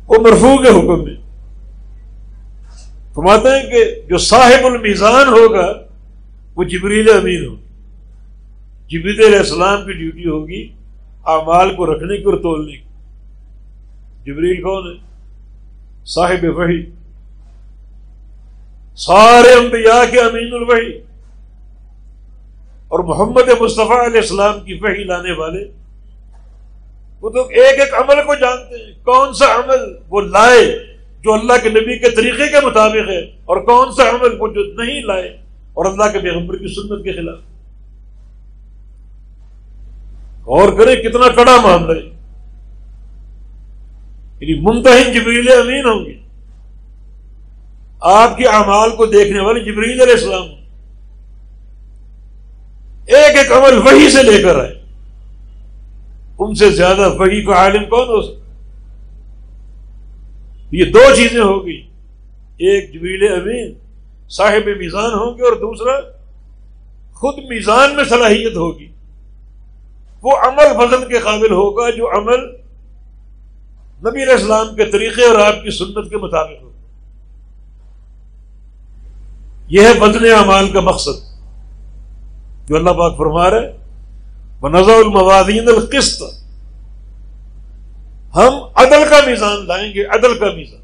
وہ 0.08 0.20
مرفوع 0.22 0.56
کے 0.58 0.70
حکم 0.70 1.04
میں۔ 1.04 1.16
فرماتے 3.16 3.50
ہیں 3.50 3.64
کہ 3.72 3.84
جو 4.10 4.18
صاحب 4.26 4.66
المیزان 4.66 5.28
ہوگا، 5.30 5.68
وہ 6.56 6.64
جبریل 6.66 7.10
امین 7.12 7.46
ہوگی 7.46 7.60
جبریل 8.92 9.24
علیہ 9.26 9.40
السلام 9.40 9.86
کی 9.86 9.94
ڈیوٹی 9.94 10.28
ہوگی، 10.30 10.62
اعمال 11.28 11.76
کو 11.76 11.86
رکھنے 11.86 12.18
کی 12.18 12.24
اور 12.24 12.38
تولنے 12.40 12.72
کی۔ 12.72 12.90
جبریل 14.26 14.62
کون 14.62 14.88
ہے؟ 14.88 15.06
صاحب 16.06 16.46
وحی۔ 16.58 16.86
سارے 18.96 19.54
انبیاء 19.54 20.12
کے 20.12 20.20
امین 20.20 20.54
الوحی۔ 20.54 20.98
اور 22.88 23.00
محمد 23.00 23.62
مصطفیٰ 23.62 24.06
علیہ 24.06 24.20
السلام 24.20 24.60
کی 24.60 24.74
وحی 24.74 25.04
لانے 25.04 25.32
والے۔ 25.32 25.72
وہ 27.22 27.30
تو 27.30 27.42
ایک 27.42 27.80
ایک 27.80 27.94
عمل 27.94 28.16
کو 28.26 28.36
جانتے 28.36 28.76
ہیں۔ 28.76 29.06
کون 29.06 29.34
سا 29.34 29.46
عمل؟ 29.56 29.98
وہ 30.10 30.22
لائے، 30.22 30.84
جو 31.22 31.34
اللہ 31.34 31.54
کے 31.64 31.70
نبی 31.70 32.00
کے 32.00 32.10
طریقے 32.12 32.48
کے 32.48 32.66
مطابق 32.66 33.10
ہے۔ 33.10 33.20
اور 33.20 33.58
کون 33.58 33.92
سا 33.92 34.10
عمل؟ 34.10 34.36
وہ 34.40 34.48
جو 34.48 34.84
نہیں 34.84 35.02
لائے۔ 35.02 35.28
اور 35.74 35.86
اللہ 35.86 36.12
کے 36.14 36.20
پیغمبر 36.20 36.58
کی 36.58 36.68
سنت 36.68 37.04
کے 37.04 37.12
خلاف۔ 37.12 37.40
اور 40.44 40.74
کرے 40.74 40.96
کتنا 40.96 41.28
کڑا 41.28 41.62
معاملہ 41.62 42.00
ہے۔ 42.00 42.21
یعنی 44.42 44.62
منتحن 44.62 45.12
جبریل 45.14 45.52
امین 45.52 45.86
ہوں 45.86 46.06
گے۔ 46.06 46.14
آپ 48.02 48.38
کے 48.38 48.48
اعمال 48.48 48.90
کو 48.90 49.06
دیکھنے 49.06 49.40
والے 49.40 49.60
جبریل 49.60 50.02
علیہ 50.02 50.14
السلام۔ 50.14 50.46
ایک 53.08 53.38
ایک 53.38 53.52
عمل 53.52 53.78
وہی 53.78 54.10
سے 54.10 54.24
لے 54.24 54.44
کر 54.44 54.60
آئے۔ 54.60 54.82
ان 56.40 56.56
سے 56.56 56.70
زیادہ 56.70 57.14
وہی 57.20 57.46
کا 57.46 57.54
عالم 57.54 57.86
کون 57.86 58.08
ہو 58.08 58.22
سکتا؟ 58.22 58.42
یہ 60.72 60.86
دو 60.86 61.16
چیزیں 61.16 61.42
ہوگی 61.42 61.88
ایک 62.58 62.94
جبریل 62.94 63.34
امین، 63.34 63.74
صاحب 64.30 64.68
میزان 64.78 65.14
ہوں 65.14 65.38
گے، 65.38 65.44
اور 65.44 65.54
دوسرا 65.54 66.00
خود 67.14 67.36
میزان 67.50 67.96
میں 67.96 68.04
صلاحیت 68.04 68.56
ہوگی۔ 68.56 68.88
وہ 70.22 70.32
عمل 70.38 70.66
وزن 70.76 71.08
کے 71.08 71.20
قابل 71.20 71.52
ہوگا 71.52 71.90
جو 71.90 72.18
عمل 72.18 72.61
نبی 74.06 74.24
علیہ 74.24 74.34
السلام 74.34 74.76
کے 74.76 74.86
طریقے 74.86 75.26
اور 75.26 75.40
آپ 75.40 75.64
کی 75.64 75.72
سنت 75.72 76.10
کے 76.10 76.18
مطابق 76.18 76.62
ہوگا 76.62 76.72
یہ 79.68 79.82
ہے 79.82 79.94
بدن 79.94 80.26
اعمال 80.38 80.72
کا 80.72 80.80
مقصد، 80.80 81.18
جو 82.68 82.76
اللہ 82.76 82.90
پاک 82.90 83.18
فرما 83.18 83.50
رہے 83.50 83.78
وہ 84.62 84.70
نظر 84.70 84.94
الموادین 84.94 85.68
القسط۔ 85.68 86.22
ہم 88.36 88.54
عدل 88.76 89.04
کا 89.10 89.20
میزان 89.26 89.68
لائیں 89.68 89.94
گے، 89.94 90.06
عدل 90.06 90.40
کا 90.40 90.46
میزان۔ 90.46 90.82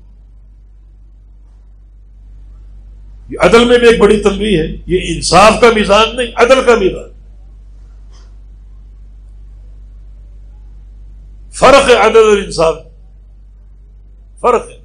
یہ 3.29 3.37
عدل 3.41 3.65
میں 3.65 3.77
بھی 3.77 3.87
ایک 3.87 3.99
بڑی 4.01 4.23
تنبیہ 4.23 4.59
ہے۔ 4.59 4.67
یہ 4.85 5.15
انصاف 5.15 5.61
کا 5.61 5.67
میزان 5.75 6.15
نہیں، 6.15 6.31
عدل 6.35 6.63
کا 6.65 6.75
میزان۔ 6.75 7.09
فرق 11.51 11.89
ہے 11.89 11.95
عدل 11.95 12.29
اور 12.29 12.37
انصاف۔ 12.37 12.86
فرق 14.41 14.67
ہے۔ 14.69 14.77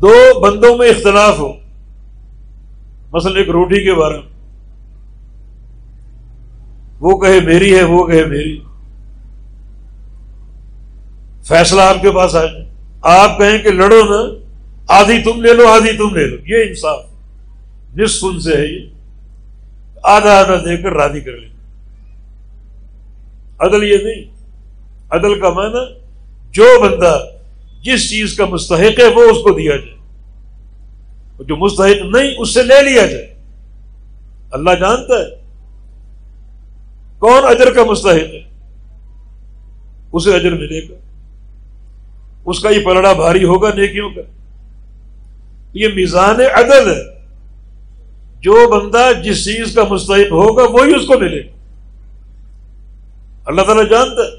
دو 0.00 0.40
بندوں 0.40 0.78
میں 0.78 0.88
اختلاف 0.88 1.38
ہو۔ 1.38 1.52
مثلا 3.12 3.38
ایک 3.38 3.50
روٹی 3.50 3.84
کے 3.84 3.94
بارے 3.94 4.14
میں۔ 4.14 4.38
وہ 7.00 7.18
کہے 7.18 7.40
میری 7.40 7.78
ہے، 7.78 7.82
وہ 7.82 8.06
کہے 8.06 8.24
میری۔ 8.24 8.60
فیصلہ 11.44 11.80
آپ 11.80 12.02
کے 12.02 12.10
پاس 12.10 12.34
آ 12.34 12.44
جائے۔ 12.44 12.70
آپ 13.02 13.38
کہیں 13.38 13.58
کہ 13.58 13.70
لڑو 13.70 14.04
نا، 14.04 14.44
آدھی 14.88 15.22
تم 15.22 15.40
لے 15.40 15.52
لو، 15.52 15.66
آدھی 15.66 15.96
تم 15.96 16.14
لے 16.14 16.26
لو۔ 16.26 16.36
یہ 16.46 16.68
انصاف۔ 16.68 17.00
نصف 17.96 18.24
ان 18.24 18.40
سے 18.40 18.56
ہے 18.56 18.66
یہ۔ 18.66 18.90
آدھا 20.02 20.40
آدھا 20.40 20.56
دے 20.56 20.76
کر 20.76 20.92
رادی 20.92 21.20
کر 21.20 21.32
لیں۔ 21.32 21.50
عدل 23.58 23.84
یہ 23.84 23.96
نہیں۔ 23.96 24.37
عدل 25.10 25.40
کا 25.40 25.48
معنی 25.48 25.98
جو 26.50 26.80
بندہ 26.82 27.24
جس 27.82 28.10
چیز 28.10 28.36
کا 28.36 28.44
مستحق 28.44 29.00
ہے 29.00 29.06
وہ 29.06 29.22
اس 29.22 29.36
کو 29.36 29.50
دیا 29.58 29.76
جائے۔ 29.76 29.98
جو 31.44 31.56
مستحق 31.56 32.16
نہیں، 32.16 32.34
اس 32.38 32.54
سے 32.54 32.62
لے 32.62 32.82
لیا 32.82 33.06
جائے۔ 33.06 33.34
اللہ 34.52 34.70
جانتا 34.70 35.14
ہے 35.14 35.42
کون 37.18 37.42
اجر 37.44 37.72
کا 37.72 37.84
مستحق 37.84 38.34
ہے۔ 38.34 38.42
اسے 40.12 40.34
اجر 40.34 40.52
ملے 40.52 40.88
گا۔ 40.88 40.94
اس 42.44 42.60
کا 42.60 42.68
یہ 42.68 42.84
پلڑا 42.84 43.12
بھاری 43.12 43.44
ہوگا، 43.44 43.70
نیکیوں 43.74 44.10
کا۔ 44.10 44.22
یہ 45.72 45.88
میزان 45.88 46.36
عدل 46.54 46.90
ہے۔ 46.90 47.18
جو 48.40 48.68
بندہ 48.68 49.10
جس 49.24 49.44
چیز 49.44 49.74
کا 49.74 49.84
مستحق 49.84 50.32
ہوگا، 50.32 50.62
وہی 50.62 50.94
اس 50.94 51.06
کو 51.06 51.18
ملے 51.18 51.46
گا۔ 51.46 51.50
اللہ 53.46 53.62
تعالیٰ 53.62 53.88
جانتا 53.90 54.22
ہے۔ 54.22 54.37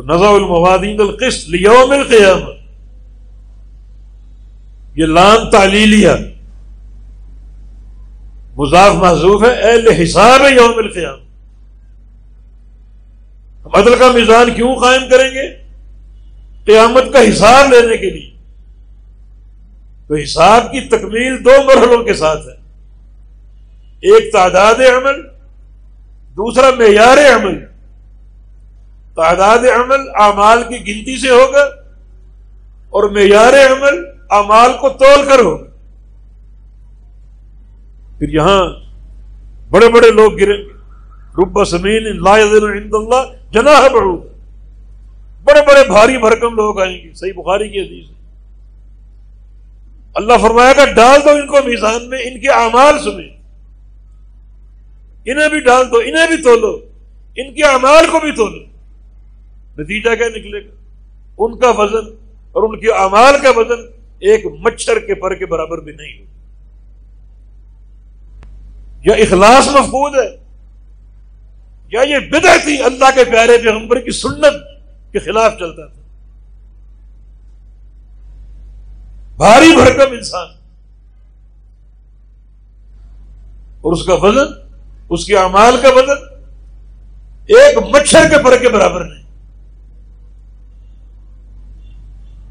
تو 0.00 0.14
نظا 0.14 0.28
الموادین 0.28 1.00
القسط 1.00 1.48
لیوم 1.48 1.90
القیام 1.90 2.40
یہ 4.94 5.06
لام 5.06 5.50
تعلیلیہ۔ 5.50 6.10
مضاف 8.56 8.94
محضوف 8.94 9.42
ہے، 9.42 9.48
اہل 9.48 9.88
حساب 9.88 10.40
یوم 10.56 10.72
القیام 10.76 11.18
ہم 13.64 13.74
عدل 13.74 13.94
کا 13.98 14.12
میزان 14.12 14.54
کیوں 14.54 14.76
قائم 14.76 15.02
کریں 15.10 15.30
گے؟ 15.30 15.56
قیامت 16.64 17.12
کا 17.12 17.18
حساب 17.30 17.72
لینے 17.72 17.96
کے 17.96 18.10
لیے۔ 18.10 18.30
تو 20.08 20.14
حساب 20.14 20.72
کی 20.72 20.80
تکمیل 20.80 21.44
دو 21.44 21.62
مرحلوں 21.66 22.04
کے 22.04 22.14
ساتھ 22.14 22.40
ہے۔ 22.40 22.54
ایک 24.00 24.32
تعداد 24.32 24.74
عمل، 24.74 25.22
دوسرا 26.36 26.70
معیار 26.70 27.18
عمل۔ 27.36 27.69
تعداد 29.16 29.58
عمل 29.58 30.10
اعمال 30.14 30.62
کی 30.62 30.76
گنتی 30.76 31.18
سے 31.18 31.30
ہوگا 31.30 31.62
اور 32.90 33.10
معیار 33.10 33.52
عمل 33.52 34.04
اعمال 34.30 34.70
کو 34.80 34.88
تول 34.88 35.28
کر 35.28 35.38
ہوگا۔ 35.38 35.70
پھر 38.18 38.28
یہاں 38.28 38.68
بڑے 39.70 39.88
بڑے 39.88 40.10
لوگ 40.10 40.34
گریں 40.34 40.56
گے 40.56 40.70
رب 41.38 41.64
سمین 41.64 42.06
عند 42.06 42.94
اللہ 42.94 43.50
جناح 43.50 43.88
بڑھو 43.88 44.16
بڑے 45.44 45.60
بڑے 45.66 45.86
بھاری 45.86 46.18
بھرکم 46.18 46.54
لوگ 46.54 46.80
آئیں 46.80 46.96
گے۔ 46.96 47.14
صحیح 47.14 47.32
بخاری 47.32 47.68
کی 47.68 47.80
حدیث 47.80 48.10
ہے۔ 48.10 48.14
اللہ 50.14 50.32
فرمایا 50.40 50.72
گا 50.72 50.84
ڈال 50.84 51.20
دو 51.24 51.30
ان 51.30 51.46
کو 51.46 51.56
میزان 51.64 52.10
میں، 52.10 52.18
ان 52.18 52.40
کے 52.40 52.48
اعمال 52.48 52.98
سنیں۔ 52.98 53.28
انہیں 55.24 55.48
بھی 55.48 55.60
ڈال 55.60 55.90
دو، 55.92 55.96
انہیں 55.96 56.26
بھی 56.26 56.36
تولو۔ 56.36 56.78
ان 57.36 57.54
کے 57.54 57.64
اعمال 57.64 58.06
کو 58.12 58.20
بھی 58.20 58.32
تولو۔ 58.32 58.69
نتیجہ 59.78 60.14
کیا 60.14 60.28
نکلے 60.28 60.64
گا؟ 60.64 60.74
ان 61.38 61.58
کا 61.58 61.70
وزن 61.70 62.06
اور 62.52 62.62
ان 62.62 62.80
کے 62.80 62.92
اعمال 62.92 63.34
کا 63.42 63.50
وزن 63.56 63.82
ایک 64.18 64.46
مچھر 64.60 64.98
کے 64.98 65.14
پر 65.14 65.34
کے 65.34 65.46
برابر 65.46 65.78
بھی 65.78 65.92
نہیں 65.92 66.20
ہو 66.20 66.24
یا 69.04 69.14
اخلاص 69.14 69.68
مفقود 69.68 70.14
ہے، 70.14 70.36
یا 71.92 72.00
یہ 72.00 72.18
بدعتی 72.18 72.82
اللہ 72.82 73.04
کے 73.14 73.24
پیارے 73.24 73.58
پیغمبر 73.58 74.00
کی 74.00 74.10
سنت 74.10 74.54
کے 75.12 75.18
خلاف 75.18 75.52
چلتا 75.58 75.86
تھا۔ 75.86 76.00
بھاری 79.36 79.76
بھرکم 79.76 80.12
انسان۔ 80.12 80.48
اور 83.80 83.92
اس 83.92 84.04
کا 84.04 84.14
وزن، 84.14 84.52
اس 85.08 85.26
کے 85.26 85.36
اعمال 85.36 85.76
کا 85.82 85.88
وزن 85.88 86.34
ایک 87.46 87.78
مچھر 87.78 88.28
کے 88.30 88.42
پر 88.42 88.56
کے 88.56 88.68
برابر 88.68 89.04
نہیں۔ 89.04 89.19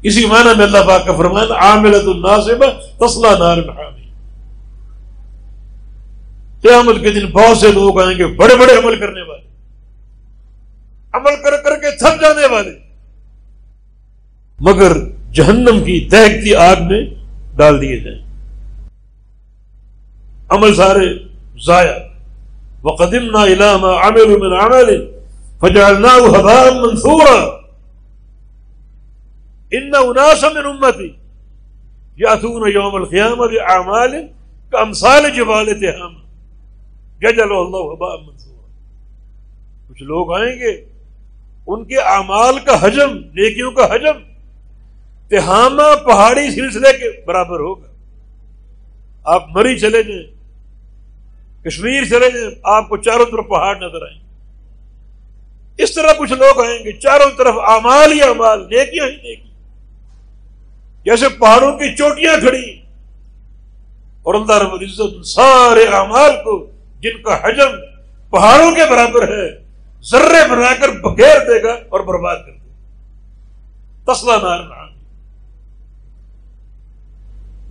اسی 0.02 0.26
معنی 0.26 0.56
میں 0.56 0.66
اللہ 0.66 0.78
پاک 0.88 1.06
کا 1.06 1.12
فرمان 1.12 1.52
عاملت 1.52 2.08
الناصبہ 2.08 2.66
تسلا 3.06 3.38
نار 3.38 3.58
حامی 3.58 4.00
قیامت 6.62 6.94
کے 7.00 7.10
دن 7.10 7.26
بہت 7.26 7.58
سے 7.58 7.72
لوگ 7.72 8.00
آئیں 8.00 8.18
گے 8.18 8.26
بڑے 8.26 8.56
بڑے 8.56 8.72
عمل 8.72 8.96
کرنے 8.96 9.22
والے۔ 9.22 9.42
عمل 11.12 11.42
کر 11.42 11.56
کر 11.56 11.76
کے 11.76 11.90
تھک 11.90 12.20
جانے 12.20 12.54
والے۔ 12.54 12.70
مگر 14.60 14.96
جہنم 15.32 15.84
کی 15.84 16.08
دہتی 16.12 16.54
آگ 16.54 16.76
میں 16.76 17.02
ڈال 17.56 17.80
دیے 17.80 18.00
جائیں۔ 18.00 18.18
عمل 20.48 20.74
سارے 20.74 21.18
ضائع۔ 21.66 21.98
وقدم 22.82 23.30
نہ 23.30 23.38
علام 23.38 23.84
عامر 23.84 24.38
من 24.38 24.52
عمل 24.52 25.06
فجعلناه 25.60 26.40
هباء 26.40 26.80
منثورا۔ 26.80 27.59
ان 29.72 29.94
اناس 29.94 30.44
من 30.44 30.66
امتي 30.66 31.18
ياتون 32.18 32.62
يوم 32.70 32.94
القيامه 32.96 33.46
باعمال 33.46 34.30
كامثال 34.72 35.28
جبال 35.36 35.68
تهام 35.80 36.14
ججل 37.22 37.52
الله 37.56 37.84
هباء 37.92 38.14
منثورا 38.22 38.66
کچھ 39.88 40.02
لوگ 40.02 40.32
آئیں 40.32 40.56
گے، 40.60 40.72
ان 41.66 41.84
کے 41.84 41.98
اعمال 42.14 42.58
کا 42.58 42.74
حجم، 42.82 43.12
نیکیوں 43.38 43.70
کا 43.72 43.84
حجم 43.94 44.18
تہامہ 45.28 45.88
پہاڑی 46.06 46.50
سلسلے 46.50 46.92
کے 46.98 47.10
برابر 47.26 47.60
ہوگا۔ 47.60 47.88
آپ 49.34 49.48
مری 49.48 49.78
چلے 49.78 50.02
جائیں، 50.02 50.26
کشمیر 51.64 52.04
چلے 52.04 52.30
جائیں، 52.30 52.50
آپ 52.62 52.88
کو 52.88 52.96
چاروں 52.96 53.26
طرف 53.26 53.48
پہاڑ 53.48 53.76
نظر 53.76 54.02
آئیں۔ 54.06 54.18
اس 55.78 55.94
طرح 55.94 56.12
کچھ 56.18 56.32
لوگ 56.32 56.64
آئیں 56.64 56.78
گے، 56.84 56.92
چاروں 56.92 57.30
طرف 57.38 57.54
امال 57.76 58.12
ہی 58.12 58.22
امال 58.22 58.58
نیکیاں 58.70 59.06
ہی 59.06 59.16
نیکی 59.16 59.49
جیسے 61.04 61.28
پہاڑوں 61.28 61.72
کی 61.72 61.96
چوٹیاں 61.96 62.40
کھڑی۔ 62.40 62.80
اور 64.22 64.34
اللہ 64.34 64.58
رب 64.58 64.72
العزت 64.72 65.26
سارے 65.26 65.84
اعمال 65.84 66.30
کو، 66.44 66.70
جن 67.00 67.22
کا 67.22 67.38
حجم 67.44 67.76
پہاڑوں 68.30 68.74
کے 68.74 68.90
برابر 68.90 69.22
ہے، 69.22 69.64
ذرے 70.02 70.48
بنا 70.50 70.74
کر 70.80 70.88
بغیر 70.88 71.36
دے 71.40 71.62
گا 71.62 71.72
اور 71.72 72.00
برباد 72.00 72.36
کر 72.36 72.52
دے 72.52 72.68
گا۔ 72.68 74.12
تسلا 74.12 74.36
نار 74.36 74.80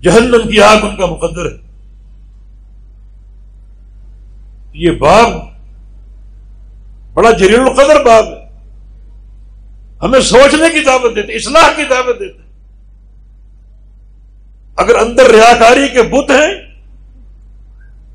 جہنم 0.02 0.50
کی 0.50 0.62
آگ 0.62 0.78
ان 0.82 0.96
کا 0.96 1.06
مقدر 1.06 1.46
ہے۔ 1.46 1.70
یہ 4.74 4.92
باغ 4.92 5.32
بڑا 7.14 7.32
جلیل 7.32 7.60
القدر 7.60 8.06
باب 8.06 8.26
ہے۔ 8.26 8.50
ہمیں 10.02 10.20
سوچنے 10.20 10.70
کی 10.74 10.84
دعوت 10.84 11.16
دیتے، 11.16 11.34
اصلاح 11.34 11.70
کی 11.76 11.84
دعوت 11.84 12.20
دیتے۔ 12.20 12.39
اگر 14.80 14.96
اندر 14.96 15.30
ریاکاری 15.30 15.88
کے 15.88 16.02
بت 16.02 16.32
ہیں، 16.32 16.76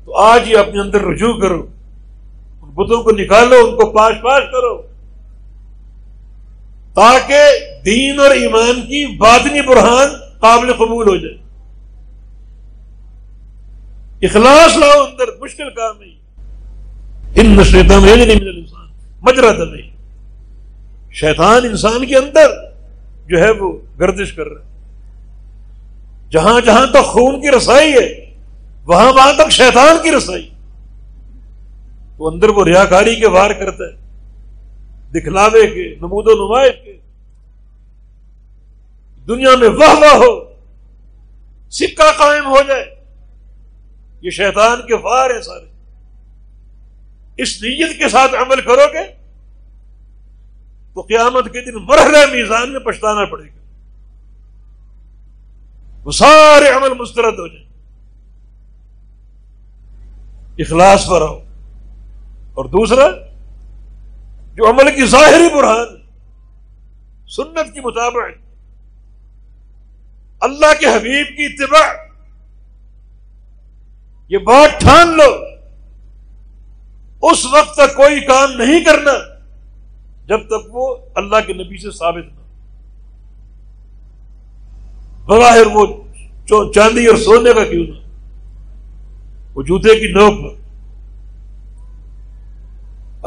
تو 0.05 0.17
آج 0.17 0.41
ہی 0.45 0.55
اپنے 0.55 0.81
اندر 0.81 1.01
رجوع 1.01 1.39
کرو۔ 1.39 1.67
ان 2.61 2.69
بتوں 2.69 3.03
کو 3.03 3.11
نکالو، 3.11 3.55
ان 3.55 3.75
کو 3.75 3.91
پاش 3.91 4.15
پاش 4.23 4.43
کرو۔ 4.43 4.81
تاکہ 6.93 7.43
دین 7.85 8.19
اور 8.19 8.31
ایمان 8.31 8.81
کی 8.81 9.17
باطنی 9.17 9.61
برہان 9.61 10.07
قابل 10.39 10.73
قبول 10.73 11.09
ہو 11.09 11.15
جائے۔ 11.15 11.37
اخلاص 14.25 14.77
لاؤ 14.77 15.03
اندر، 15.03 15.25
مشکل 15.41 15.69
کام 15.69 15.97
نہیں۔ 15.99 16.15
ان 17.35 17.63
شیطان 17.63 18.03
نہیں 18.03 18.17
یعنی 18.17 18.35
مل 18.35 18.57
انسان 18.57 18.87
مجرا 19.21 19.51
نہیں۔ 19.51 19.95
شیطان 21.13 21.65
انسان 21.65 22.05
کے 22.05 22.17
اندر 22.17 22.47
جو 23.27 23.39
ہے 23.39 23.51
وہ 23.51 23.77
گردش 23.99 24.33
کر 24.33 24.47
رہا 24.47 24.61
ہے۔ 24.61 24.74
جہاں 26.35 26.61
جہاں 26.61 26.85
تک 26.85 27.05
خون 27.05 27.41
کی 27.41 27.51
رسائی 27.51 27.93
ہے، 27.93 28.33
وہاں 28.85 29.13
وہاں 29.13 29.33
تک 29.33 29.51
شیطان 29.51 29.97
کی 30.03 30.11
رسائی۔ 30.11 30.49
وہ 32.17 32.29
اندر 32.29 32.49
وہ 32.49 32.65
ریاکاری 32.65 33.15
کے 33.15 33.27
وار 33.27 33.51
کرتا 33.51 33.83
ہے، 33.83 33.95
دکھلاوے 35.11 35.67
کے، 35.67 35.95
نمود 35.95 36.25
و 36.27 36.47
نمائش 36.47 36.73
کے۔ 36.85 36.97
دنیا 39.27 39.49
میں 39.55 39.69
واہ 39.69 39.93
واہ 39.93 40.15
ہو، 40.15 40.53
سکہ 41.69 42.17
قائم 42.17 42.45
ہو 42.45 42.57
جائے۔ 42.67 42.95
یہ 44.21 44.29
شیطان 44.29 44.87
کے 44.87 44.95
وار 44.95 45.29
ہیں 45.29 45.41
سارے۔ 45.41 45.65
اس 47.37 47.61
نیت 47.61 47.97
کے 47.97 48.09
ساتھ 48.09 48.35
عمل 48.35 48.61
کرو 48.61 48.93
گے، 48.93 49.13
تو 50.93 51.01
قیامت 51.01 51.45
کے 51.45 51.61
دن 51.61 51.75
مرحلہ 51.75 52.17
میزان 52.31 52.73
میں 52.73 52.79
پچھتانا 52.79 53.25
پڑے 53.25 53.43
گا۔ 53.43 53.54
وہ 56.05 56.11
سارے 56.11 56.69
عمل 56.69 56.93
مسترد 56.99 57.33
ہو 57.33 57.47
جائیں۔ 57.47 57.69
اخلاص 60.59 61.07
پر 61.07 61.21
آؤ۔ 61.21 61.39
اور 62.53 62.65
دوسرا، 62.65 63.07
جو 64.53 64.69
عمل 64.69 64.95
کی 64.95 65.05
ظاہری 65.05 65.55
برہان، 65.55 65.97
سنت 67.27 67.73
کی 67.73 67.79
مطابق 67.79 68.15
اللہ 70.41 70.79
کے 70.79 70.85
حبیب 70.85 71.27
کی 71.37 71.45
اتباع، 71.45 71.93
یہ 74.29 74.37
بات 74.37 74.79
ٹھان 74.79 75.07
لو۔ 75.07 75.55
اس 77.21 77.45
وقت 77.45 77.73
تک 77.75 77.95
کوئی 77.95 78.19
کام 78.19 78.51
نہیں 78.51 78.83
کرنا 78.83 79.11
جب 80.25 80.47
تک 80.47 80.75
وہ 80.75 80.95
اللہ 81.15 81.35
کے 81.47 81.53
نبی 81.53 81.77
سے 81.77 81.91
ثابت 81.91 82.39
نہ 82.39 82.44
بظاہر 85.25 85.65
وہ 85.73 85.85
چاندی 86.73 87.05
اور 87.05 87.17
سونے 87.17 87.53
کا 87.53 87.65
کیوں 87.65 87.87
نہ 87.87 87.93
وہ 89.55 89.63
جوتے 89.63 89.95
کی 89.95 90.07
نوک 90.07 90.33
پر۔ 90.41 90.65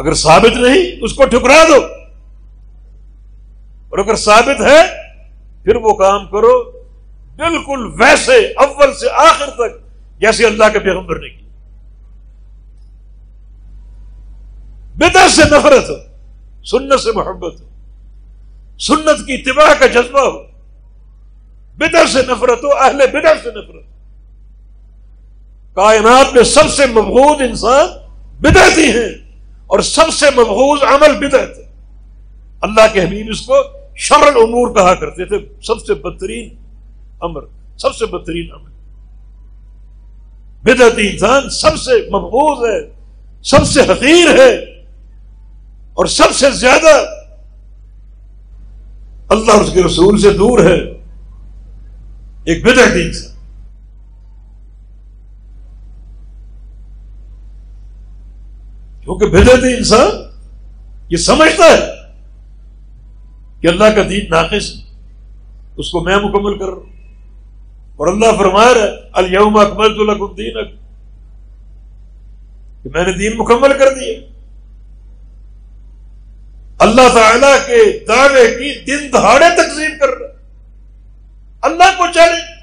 اگر 0.01 0.15
ثابت 0.15 0.57
نہیں، 0.57 1.05
اس 1.05 1.13
کو 1.13 1.25
ٹھکرا 1.25 1.65
دو۔ 1.69 1.85
اور 3.89 3.99
اگر 3.99 4.15
ثابت 4.15 4.61
ہے، 4.61 4.83
پھر 5.65 5.77
وہ 5.77 5.95
کام 5.95 6.27
کرو 6.27 6.71
بالکل 7.37 7.95
ویسے 8.01 8.33
اول 8.33 8.95
سے 8.95 9.07
آخر 9.11 9.51
تک، 9.51 9.81
جیسے 10.21 10.47
اللہ 10.47 10.65
کے 10.73 10.79
پیغمبر 10.79 11.17
نے 11.17 11.29
کیا۔ 11.29 11.49
بدر 14.97 15.29
سے 15.29 15.43
نفرت 15.45 15.91
ہو، 15.91 15.95
سنت 16.65 17.01
سے 17.01 17.13
محبت 17.13 17.61
ہو۔ 17.61 17.69
سنت 18.79 19.27
کی 19.27 19.35
اتباع 19.35 19.75
کا 19.79 19.87
جذبہ 19.87 20.21
ہو۔ 20.21 20.48
بدر 21.79 22.07
سے 22.07 22.19
نفرت 22.23 22.65
ہو، 22.65 22.69
اہل 22.81 22.97
بدر 22.97 23.37
سے 23.43 23.51
نفرت۔ 23.51 23.75
ہو 23.75 23.99
کائنات 25.75 26.35
میں 26.35 26.43
سب 26.43 26.71
سے 26.71 26.87
مبغوض 26.87 27.41
انسان 27.41 27.87
بدعتی 28.41 28.85
ہیں 28.85 29.33
اور 29.67 29.81
سب 29.81 30.11
سے 30.13 30.27
مبغوض 30.37 30.83
عمل 30.83 31.29
بدعت 31.29 31.59
ہے 31.59 31.73
اللہ 32.61 32.87
کے 32.93 33.03
حبیب 33.03 33.27
اس 33.31 33.41
کو 33.41 33.55
شر 33.97 34.23
الامور 34.23 34.75
کہا 34.75 34.95
کرتے 34.95 35.25
تھے، 35.25 35.39
سب 35.63 35.81
سے 35.87 35.95
بدترین 35.95 36.55
امر، 37.21 37.41
سب 37.79 37.95
سے 37.95 38.07
بدترین 38.07 38.49
عمل۔ 38.53 38.71
بدعتی 40.63 41.09
انسان 41.09 41.51
سب 41.51 41.77
سے 41.77 42.11
مبغوض 42.11 42.65
ہے، 42.65 42.91
سب 43.43 43.67
سے 43.67 43.81
حقیر 43.81 44.41
ہے 44.41 44.55
اور 45.95 46.07
سب 46.07 46.35
سے 46.35 46.51
زیادہ 46.51 47.05
اللہ 49.29 49.53
اس 49.53 49.71
کے 49.73 49.83
رسول 49.83 50.19
سے 50.19 50.31
دور 50.31 50.59
ہے۔ 50.59 50.98
ایک 52.49 52.65
بدر 52.65 52.93
انسان 52.95 53.35
کیونکہ 59.05 59.27
بدر 59.27 59.63
انسان، 59.63 60.09
یہ 61.09 61.17
سمجھتا 61.17 61.65
ہے 61.65 61.93
کہ 63.61 63.67
اللہ 63.67 63.85
کا 63.85 64.03
دین 64.09 64.31
ناقص 64.31 64.77
ہے۔ 64.77 64.97
اس 65.77 65.91
کو 65.91 66.01
میں 66.01 66.17
مکمل 66.17 66.59
کر 66.59 66.65
رہا 66.65 66.75
ہوں۔ 66.75 67.17
اور 67.97 68.07
اللہ 68.07 68.27
فرما 68.39 68.65
رہا 68.65 68.81
ہے 68.81 68.91
الوم 69.13 69.57
اکمل 69.57 69.95
تو 69.95 70.05
لگ 70.05 70.35
دین 70.35 70.55
کہ 72.83 72.91
میں 72.95 73.05
نے 73.07 73.13
دین 73.13 73.39
مکمل 73.39 73.79
کر 73.79 73.95
دیا۔ 74.01 74.19
اللہ 76.79 77.09
تعالی 77.15 77.59
کے 77.67 78.05
دعوے 78.05 78.55
کی 78.55 78.85
دن 78.85 79.13
دہاڑے 79.13 79.57
تقسیم 79.57 79.99
کر 80.01 80.09
رہا 80.09 80.38
اللہ 81.63 81.85
کو 81.97 82.05
چلے۔ 82.15 82.59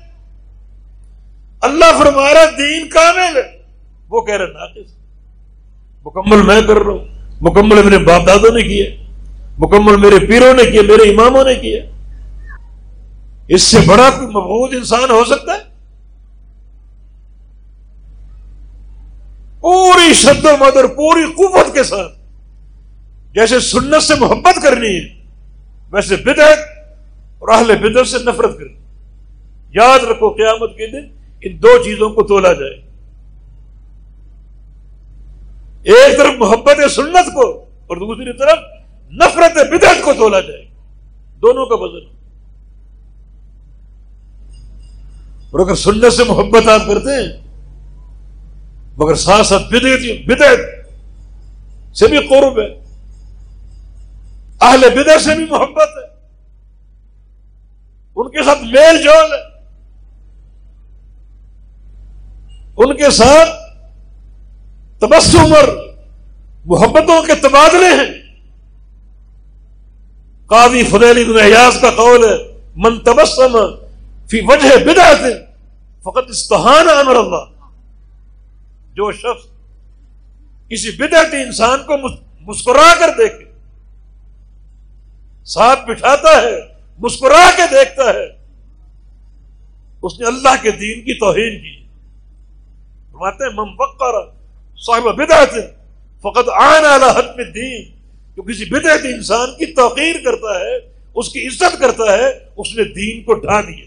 اللہ 1.61 1.85
فرما 1.99 2.33
رہا 2.33 2.49
دین 2.57 2.89
کامل 2.89 3.37
ہے۔ 3.37 3.57
وہ 4.09 4.21
کہہ 4.21 4.35
رہے 4.35 4.47
ناقص۔ 4.47 4.91
مکمل 6.05 6.41
میں 6.41 6.61
کر 6.61 6.75
رہا 6.75 6.91
ہوں۔ 6.91 7.05
مکمل 7.41 7.83
میرے 7.83 7.97
باپ 7.97 8.27
دادوں 8.27 8.51
نے 8.51 8.61
کیا۔ 8.61 8.85
مکمل 9.57 9.95
میرے 9.95 10.25
پیروں 10.25 10.53
نے 10.53 10.63
کیا، 10.63 10.81
میرے 10.81 11.09
اماموں 11.09 11.43
نے 11.43 11.55
کیا۔ 11.55 11.83
اس 13.47 13.61
سے 13.61 13.77
بڑا 13.85 14.09
کوئی 14.09 14.27
مبغوض 14.27 14.75
انسان 14.75 15.09
ہو 15.09 15.25
سکتا 15.25 15.53
ہے؟ 15.53 15.75
پوری 19.61 20.13
شد 20.13 20.45
و 20.45 20.57
مدر 20.59 20.87
پوری 20.87 21.23
قوت 21.23 21.73
کے 21.73 21.83
ساتھ۔ 21.83 22.13
جیسے 23.33 23.59
سنت 23.59 24.03
سے 24.03 24.15
محبت 24.15 24.61
کرنی 24.63 24.95
ہے، 24.95 25.25
ویسے 25.91 26.15
بدعت 26.15 26.57
اور 27.39 27.49
اہل 27.49 27.75
بدعت 27.75 28.07
سے 28.07 28.17
نفرت 28.17 28.57
کرنی 28.57 28.84
یاد 29.69 29.99
رکھو 29.99 30.29
قیامت 30.29 30.77
کے 30.77 30.87
دن 30.87 31.15
ان 31.41 31.63
دو 31.63 31.83
چیزوں 31.83 32.09
کو 32.09 32.23
تولا 32.23 32.53
جائے۔ 32.53 32.85
ایک 35.83 36.17
طرف 36.17 36.33
محبت 36.37 36.91
سنت 36.91 37.33
کو 37.33 37.65
اور 37.87 37.97
دوسری 37.97 38.37
طرف 38.37 38.57
نفرت 39.11 39.67
بدعت 39.71 39.95
کو 40.03 40.13
تولا 40.13 40.39
جائے۔ 40.39 40.65
دونوں 41.41 41.65
کا 41.65 41.75
وزن 41.75 42.15
اور 45.51 45.59
اگر 45.59 45.75
سنت 45.75 46.13
سے 46.13 46.23
محبت 46.23 46.67
آپ 46.67 46.81
کرتے 46.87 47.15
ہیں، 47.15 47.41
مگر 48.97 49.15
ساتھ 49.15 49.47
ساتھ 49.47 49.63
بدعت 49.63 50.27
بدعت 50.27 50.59
سے 51.97 52.07
بھی 52.07 52.17
قرب 52.17 52.59
ہے۔ 52.59 52.85
اہل 54.61 55.03
بدعت 55.03 55.21
سے 55.21 55.35
بھی 55.35 55.45
محبت 55.49 55.87
ہے۔ 55.87 56.15
ان 58.15 58.29
کے 58.29 58.43
ساتھ 58.43 58.59
میل 58.59 59.03
جول 59.03 59.33
ہے۔ 59.33 59.54
ان 62.77 62.95
کے 62.95 63.09
ساتھ 63.09 63.49
تبسم 65.01 65.53
اور 65.53 65.67
محبتوں 66.65 67.21
کے 67.23 67.35
تبادلے 67.41 67.89
ہیں۔ 67.95 68.11
قاضی 70.47 70.83
فضیل 70.83 71.17
ابن 71.19 71.39
احیاس 71.41 71.79
کا 71.81 71.89
قول 71.91 72.23
ہے، 72.23 72.35
من 72.75 72.99
تبسم 72.99 73.57
فی 74.29 74.41
وجہ 74.41 74.77
بدعت 74.85 75.21
فقط 76.03 76.29
استحان 76.29 76.89
امر 76.89 77.15
اللہ. 77.15 77.45
جو 78.93 79.11
شخص 79.11 79.45
کسی 80.69 80.91
بدعت 80.91 81.33
انسان 81.33 81.79
کو 81.79 81.97
مسکرا 82.41 82.93
کر 82.99 83.09
دیکھے، 83.17 83.45
ساتھ 85.45 85.85
بٹھاتا 85.85 86.41
ہے، 86.41 86.59
مسکرا 86.99 87.49
کے 87.57 87.63
دیکھتا 87.71 88.09
ہے، 88.09 88.25
اس 90.03 90.19
نے 90.19 90.27
اللہ 90.27 90.61
کے 90.61 90.71
دین 90.71 91.01
کی 91.01 91.19
توہین 91.19 91.61
کی۔ 91.61 91.84
فرماتے 93.15 93.43
ہیں 93.43 93.53
مم 93.55 93.69
صاحب 94.79 95.15
بدعت 95.17 95.53
فقط 96.23 96.49
آن 96.61 96.85
اعلی 96.85 97.09
حد 97.17 97.35
میں 97.35 97.45
دین 97.51 97.83
جو 98.37 98.43
کسی 98.43 98.65
بدعت 98.69 99.05
انسان 99.05 99.51
کی 99.57 99.65
توقیر 99.73 100.15
کرتا 100.23 100.59
ہے، 100.59 100.75
اس 101.15 101.29
کی 101.33 101.45
عزت 101.47 101.77
کرتا 101.79 102.11
ہے، 102.11 102.27
اس 102.57 102.69
نے 102.77 102.83
دین 102.93 103.21
کو 103.23 103.33
ڈھا 103.41 103.59
دیا 103.61 103.85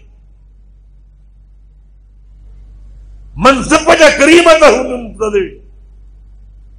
منصب 3.45 3.87
وجہ 3.87 4.09
کریم 4.17 4.47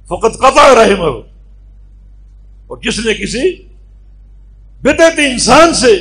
فقط 0.09 0.37
قطع 0.39 0.67
رحم 0.75 1.01
اور 1.01 2.77
جس 2.83 2.99
نے 3.05 3.13
کسی 3.13 3.51
بدعت 4.83 5.19
انسان 5.25 5.73
سے 5.73 5.93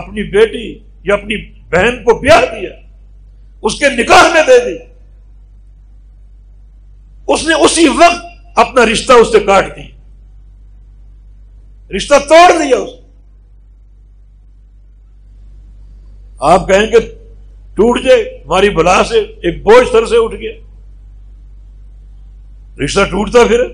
اپنی 0.00 0.22
بیٹی 0.30 0.66
یا 1.04 1.14
اپنی 1.14 1.36
بہن 1.70 2.02
کو 2.04 2.18
بیاہ 2.20 2.44
دیا، 2.54 2.70
اس 3.62 3.78
کے 3.78 3.88
نکاح 3.96 4.24
میں 4.32 4.42
دے 4.46 4.58
دی 4.64 4.76
اس 7.26 7.46
نے 7.46 7.54
اسی 7.54 7.88
وقت 7.88 8.24
اپنا 8.56 8.86
رشتہ 8.86 9.12
اس 9.12 9.32
سے 9.32 9.40
کاٹ 9.40 9.66
دیا۔ 9.76 9.84
رشتہ 11.96 12.14
توڑ 12.28 12.62
دیا 12.62 12.76
اس 12.76 12.90
آپ 16.40 16.68
کہیں 16.68 16.86
کہ 16.86 16.98
ٹوٹ 17.74 18.02
جائے، 18.02 18.42
ہماری 18.46 18.70
بلا 18.70 19.04
سے 19.04 19.18
ایک 19.18 19.62
بوجھ 19.62 19.88
سر 19.92 20.06
سے 20.06 20.16
اٹھ 20.16 20.34
گیا۔ 20.34 20.52
رشتہ 22.84 23.00
ٹوٹتا 23.00 23.38
پھر۔ 23.48 23.64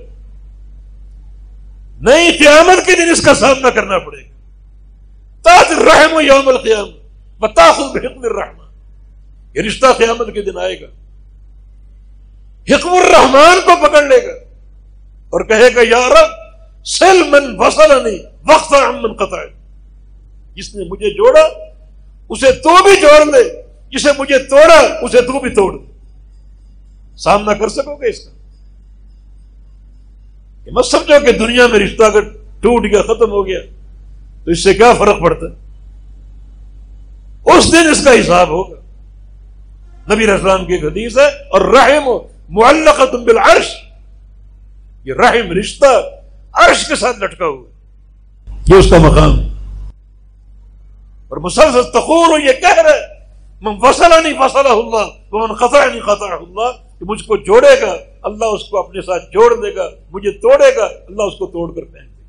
نہیں، 2.00 2.30
قیامت 2.38 2.86
کے 2.86 2.96
دن 2.96 3.10
اس 3.10 3.22
کا 3.22 3.34
سامنا 3.34 3.70
کرنا 3.70 3.98
پڑے 3.98 4.24
گا۔ 4.24 4.30
تاج 5.42 5.72
رحم 5.72 6.20
یوم 6.20 6.48
القیام 6.48 6.88
بتا 7.38 7.72
خود 7.72 7.96
حکم 7.96 8.18
الرحمان 8.18 8.66
یہ 9.54 9.62
رشتہ 9.62 9.86
قیامت 9.98 10.34
کے 10.34 10.42
دن 10.42 10.58
آئے 10.58 10.80
گا۔ 10.80 10.86
حکم 12.68 12.88
الرحمان 12.88 13.61
کو 13.64 13.87
پکڑ 13.87 14.03
لے 14.03 14.27
گا 14.27 14.33
اور 15.31 15.44
کہے 15.44 15.75
گا، 15.75 15.81
یا 15.83 16.09
رب 16.09 16.38
من 17.31 17.55
وسل 17.59 17.90
نہیں 18.05 18.18
وقت 18.49 18.75
امن 18.75 19.12
قطع. 19.12 19.44
جس 20.55 20.75
نے 20.75 20.85
مجھے 20.85 21.11
جوڑا، 21.11 21.42
اسے 22.29 22.53
تو 22.53 22.83
بھی 22.83 23.01
جوڑ 23.01 23.25
لے۔ 23.27 23.62
جسے 23.90 24.11
مجھے 24.18 24.38
توڑا، 24.38 24.81
اسے 25.03 25.20
تو 25.20 25.40
بھی 25.40 25.51
توڑ۔ 25.51 25.79
سامنا 27.16 27.55
کر 27.55 27.68
سکو 27.68 27.94
گے 27.96 28.09
اس 28.09 28.18
کا؟ 28.18 28.31
مت 30.73 30.85
سمجھو 30.85 31.18
کہ 31.27 31.33
دنیا 31.33 31.66
میں 31.66 31.79
رشتہ 31.79 32.03
اگر 32.03 32.20
ٹوٹ 32.61 32.85
گیا، 32.85 33.03
ختم 33.03 33.31
ہو 33.31 33.46
گیا، 33.46 33.61
تو 34.44 34.51
اس 34.51 34.64
سے 34.64 34.75
کیا 34.75 34.92
فرق 34.99 35.20
پڑتا 35.20 35.46
ہے؟ 35.46 35.55
اس 37.53 37.73
دن 37.73 37.88
اس 37.90 38.05
کا 38.05 38.20
حساب 38.20 38.49
ہوگا۔ 38.49 38.77
نبی 40.14 40.31
اسلام 40.31 40.66
کی 40.66 40.73
ایک 40.73 40.85
حدیث 40.85 41.18
ہے، 41.18 41.27
اور 41.27 41.61
رحم 41.61 42.07
ہو۔ 42.07 42.18
معلق 42.50 42.98
تم 43.12 43.24
بالعرش. 43.24 43.68
یہ 45.04 45.14
رحم 45.14 45.52
رشتہ 45.52 45.86
عرش 46.52 46.88
کے 46.88 46.96
ساتھ 46.96 47.18
لٹکا 47.18 47.46
ہوا 47.46 47.64
یہ 48.68 48.74
اس 48.74 48.90
کا 48.90 48.98
مقام 48.98 49.38
اور 51.28 51.36
مسلسل 51.36 51.82
تخور 51.82 52.38
یہ 52.40 52.52
کہہ 52.52 52.78
رہے 52.78 53.00
من 53.62 53.74
فصلہ 53.78 54.14
نہیں 54.22 54.32
فصلہ 54.32 54.68
اللہ 54.68 55.06
من 55.32 55.54
قطع 55.54 55.84
نہیں 55.86 56.00
قطع 56.00 56.34
اللہ. 56.34 56.70
کہ 56.98 57.04
مجھ 57.06 57.22
کو 57.24 57.36
جوڑے 57.36 57.80
گا، 57.80 57.92
اللہ 58.22 58.44
اس 58.44 58.64
کو 58.64 58.78
اپنے 58.78 59.00
ساتھ 59.00 59.24
جوڑ 59.32 59.50
دے 59.54 59.74
گا، 59.76 59.88
مجھے 60.10 60.30
توڑے 60.30 60.76
گا، 60.76 60.84
اللہ 60.84 61.22
اس 61.22 61.36
کو 61.38 61.46
توڑ 61.46 61.68
کر 61.74 61.84
پہن 61.84 62.06
دے 62.06 62.22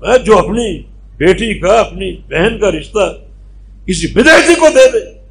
گا۔ 0.00 0.16
جو 0.16 0.38
اپنی 0.38 0.82
بیٹی 1.16 1.58
کا، 1.58 1.80
اپنی 1.80 2.16
بہن 2.16 2.58
کا 2.58 2.70
رشتہ 2.70 3.04
کسی 3.86 4.06
بدیتی 4.06 4.54
کو 4.54 4.68
دے 4.74 4.86
دے 4.92 5.21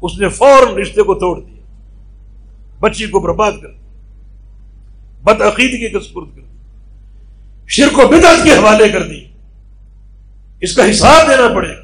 اس 0.00 0.18
نے 0.18 0.28
فوراً 0.28 0.74
رشتے 0.74 1.02
کو 1.02 1.14
توڑ 1.14 1.40
دیا۔ 1.40 1.62
بچی 2.80 3.06
کو 3.06 3.20
برباد 3.20 3.52
کر 3.62 3.68
بد 5.22 5.40
عقیدگی 5.40 5.88
کا 5.88 6.00
سپرد 6.00 6.36
کر 6.36 6.40
شرک 7.66 7.98
و 7.98 8.08
بدعت 8.08 8.44
کے 8.44 8.50
حوالے 8.50 8.88
کر 8.88 9.02
دی 9.02 9.24
اس 10.60 10.76
کا 10.76 10.90
حساب 10.90 11.28
دینا 11.28 11.54
پڑے 11.54 11.68
گا۔ 11.68 11.82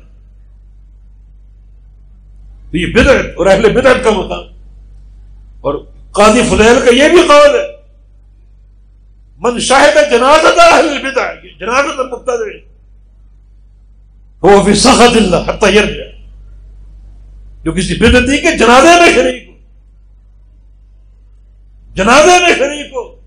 تو 2.70 2.76
یہ 2.76 2.94
بدعت 2.94 3.24
اور 3.36 3.46
اہل 3.46 3.72
بدعت 3.72 4.04
کا 4.04 4.10
مقام۔ 4.10 4.44
اور 5.60 5.74
قاضی 6.10 6.42
فضیل 6.42 6.78
کا 6.84 6.94
یہ 6.94 7.08
بھی 7.08 7.22
قول 7.28 7.54
ہے۔ 7.54 7.76
من 9.38 9.60
شاہد 9.60 10.10
جنازت 10.10 10.58
اہل 10.58 10.98
بدع 10.98 11.34
جنازت 11.60 12.12
مقتدر 12.12 12.56
وہ 14.42 14.62
بھی 14.62 14.74
سخت 14.74 15.16
اللہ 15.16 15.50
تیر 15.60 15.84
جائے 15.84 16.15
جو 17.66 17.72
کسی 17.72 17.94
بدعتی 17.94 18.38
کے 18.38 18.58
جنازے 18.58 19.00
میں 19.00 19.12
شریک 19.14 19.48
ہو۔ 19.48 19.54
جنازے 21.94 22.38
میں 22.40 22.54
شریک 22.58 22.92
ہو۔ 22.92 23.20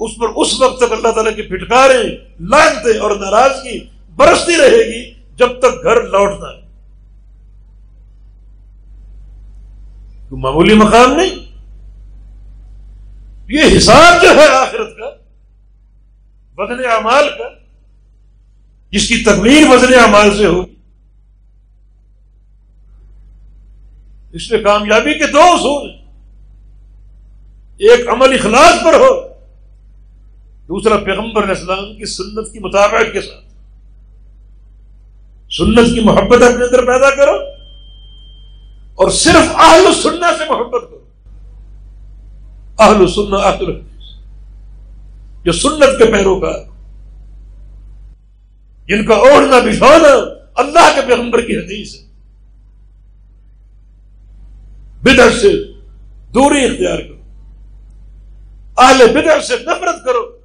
اس 0.00 0.16
پر 0.20 0.26
اس 0.36 0.60
وقت 0.60 0.78
تک 0.78 0.92
اللہ 0.92 1.08
تعالیٰ 1.08 1.36
کی 1.36 1.42
پھٹکاریں 1.42 2.02
لانتے 2.40 2.98
اور 2.98 3.10
ناراضگی 3.10 3.86
برستی 4.16 4.56
رہے 4.56 4.86
گی 4.86 5.14
جب 5.36 5.58
تک 5.58 5.84
گھر 5.84 6.02
لوٹنا 6.02 6.48
ہے۔ 6.48 6.60
تو 10.28 10.36
معمولی 10.36 10.74
مقام 10.74 11.12
نہیں۔ 11.12 11.30
یہ 13.48 13.78
حساب 13.78 14.22
جو 14.22 14.28
ہے 14.28 14.46
آخرت 14.48 14.96
کا، 14.98 15.10
وزن 16.56 16.84
اعمال 16.84 17.28
کا، 17.38 17.48
جس 18.90 19.08
کی 19.08 19.16
تکمیل 19.16 19.66
وزن 19.70 19.94
اعمال 19.94 20.36
سے 20.36 20.46
ہوگی۔ 20.46 20.73
اس 24.34 24.50
میں 24.50 24.60
کامیابی 24.62 25.14
کے 25.14 25.26
دو 25.26 25.40
اصول، 25.40 25.90
ایک 27.78 28.08
عمل 28.08 28.32
اخلاص 28.32 28.84
پر 28.84 28.94
ہو، 28.94 29.10
دوسرا 30.68 30.96
پیغمبر 30.96 31.48
اسلام 31.48 31.96
کی 31.96 32.04
سنت 32.06 32.52
کی 32.52 32.58
مطابقت 32.58 33.12
کے 33.12 33.20
ساتھ۔ 33.20 33.44
سنت 35.50 35.94
کی 35.94 36.00
محبت 36.00 36.42
اپنے 36.42 36.64
اندر 36.64 36.84
پیدا 36.86 37.14
کرو 37.14 37.36
اور 38.94 39.10
صرف 39.10 39.54
اہل 39.54 39.94
سننا 40.02 40.32
سے 40.38 40.44
محبت 40.50 40.82
کرو۔ 40.90 41.02
اہل 42.78 43.06
سننا 43.06 43.36
اہل 43.36 43.80
جو 45.44 45.52
سنت 45.52 45.98
کے 45.98 46.12
پیروکار 46.12 46.60
جن 48.88 49.06
کا 49.06 49.14
اوڑھنا 49.14 49.58
بچھونا 49.58 50.14
اللہ 50.54 50.94
کے 50.94 51.00
پیغمبر 51.06 51.40
کی 51.40 51.56
حدیث 51.56 51.94
ہے۔ 51.94 52.03
بدر 55.04 55.30
سے 55.30 55.52
دوری 56.34 56.64
اختیار 56.64 56.98
کرو۔ 56.98 57.14
اہل 58.78 59.06
بدر 59.06 59.40
سے 59.40 59.54
نفرت 59.56 60.04
کرو۔ 60.04 60.38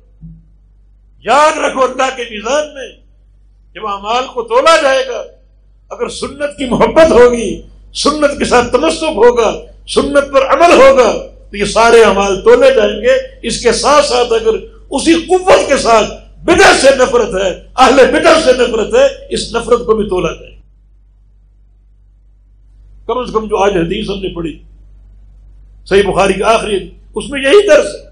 یاد 1.20 1.58
رکھو 1.58 1.84
اللہ 1.84 2.16
کے 2.16 2.24
میزان 2.24 2.74
میں 2.74 2.92
جب 3.74 3.88
امال 3.88 4.24
کو 4.34 4.42
تولا 4.42 4.82
جائے 4.82 5.04
گا۔ 5.08 5.24
اگر 5.90 6.10
سنت 6.10 6.58
کی 6.58 6.66
محبت 6.66 7.12
ہوگی، 7.12 7.62
سنت 7.94 8.40
کے 8.40 8.46
ساتھ 8.46 8.72
تمسک 8.72 9.04
ہوگا، 9.04 9.66
سنت 9.88 10.34
پر 10.34 10.42
عمل 10.46 10.82
ہوگا، 10.82 11.14
تو 11.52 11.58
یہ 11.58 11.66
سارے 11.66 12.04
امال 12.04 12.42
تولے 12.42 12.74
جائیں 12.76 13.02
گے۔ 13.02 13.18
اس 13.42 13.62
کے 13.62 13.72
ساتھ 13.72 14.06
ساتھ 14.06 14.34
اگر 14.34 14.54
اسی 14.90 15.14
قوت 15.14 15.68
کے 15.68 15.78
ساتھ 15.78 16.14
بدر 16.40 16.74
سے 16.82 16.90
نفرت 16.96 17.36
ہے، 17.36 17.64
اہل 17.78 18.06
بدر 18.12 18.42
سے 18.44 18.52
نفرت 18.54 18.96
ہے، 18.96 19.28
اس 19.30 19.56
نفرت 19.56 19.86
کو 19.86 19.96
بھی 19.96 20.10
تولا 20.10 20.34
جائے۔ 20.34 20.52
گا 20.54 20.59
کم 23.10 23.18
از 23.18 23.30
کم 23.34 23.48
جو 23.48 23.58
آج 23.58 23.78
حدیث 23.78 24.10
ہم 24.10 24.20
نے 24.20 24.36
پڑھی، 24.36 24.58
صحیح 25.86 26.04
بخاری 26.08 26.34
کا 26.34 26.54
آخری، 26.54 26.76
اس 27.16 27.30
میں 27.30 27.42
یہی 27.42 27.68
درس۔ 27.68 27.86
ہے 27.86 28.08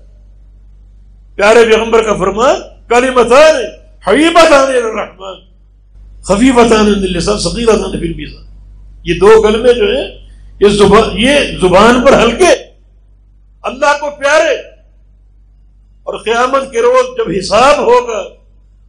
پیارے 1.35 1.65
پیغمبر 1.65 2.03
کا 2.03 2.13
فرمان 2.13 2.55
کالی 2.87 3.09
متان 3.09 3.55
حبیبت 4.07 4.53
الرحمان 4.53 5.35
خفیفت 6.23 6.73
یہ 9.03 9.19
دو 9.19 9.41
کلمے 9.41 9.73
جو 9.73 9.85
ہیں، 9.95 10.07
یہ 10.59 10.67
زبان 10.69 11.09
یہ 11.13 11.35
زبان 11.61 12.01
پر 12.05 12.13
ہلکے، 12.13 12.51
اللہ 13.61 13.99
کو 13.99 14.09
پیارے۔ 14.19 14.55
اور 16.03 16.17
قیامت 16.17 16.71
کے 16.71 16.81
روز 16.81 17.17
جب 17.17 17.31
حساب 17.39 17.77
ہوگا 17.79 18.21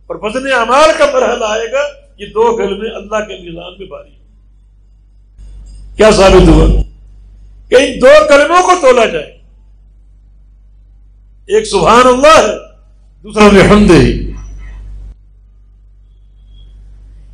اور 0.06 0.16
بدن 0.16 0.52
اعمال 0.52 0.90
کا 0.98 1.06
مرحلہ 1.14 1.44
آئے 1.48 1.72
گا، 1.72 1.82
یہ 2.18 2.26
دو 2.26 2.56
کلمے 2.56 2.88
اللہ 2.96 3.24
کے 3.28 3.34
میزان 3.42 3.78
میں 3.78 3.86
باری 3.86 4.17
کیا 5.98 6.10
ثابت 6.10 6.48
ہوا؟ 6.48 6.82
کہ 7.68 7.74
ان 7.74 8.00
دو 8.00 8.08
کلموں 8.28 8.62
کو 8.62 8.72
تولا 8.80 9.06
جائے۔ 9.06 9.26
ایک 11.46 11.64
سبحان 11.64 12.06
اللہ 12.06 12.48
ہے، 12.48 12.56
دوسرا 13.22 13.48
بحمد 13.48 13.90
ہی۔ 13.90 14.30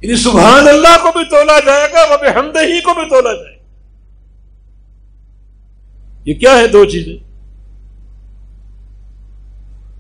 یعنی 0.03 0.17
سبحان 0.17 0.69
اللہ 0.69 0.97
کو 1.03 1.09
بھی 1.13 1.25
تولا 1.25 1.61
جائے 1.61 1.89
گا 1.93 2.01
وہ 2.11 2.17
بحمد 2.17 2.57
ہی 2.57 2.81
کو 2.81 2.95
بھی 2.95 3.09
تولا 3.09 3.33
جائے۔ 3.33 3.57
گا 3.57 3.63
یہ 6.25 6.35
کیا 6.35 6.53
ہے 6.53 6.69
دو 6.69 6.85
چیزیں؟ 6.85 7.17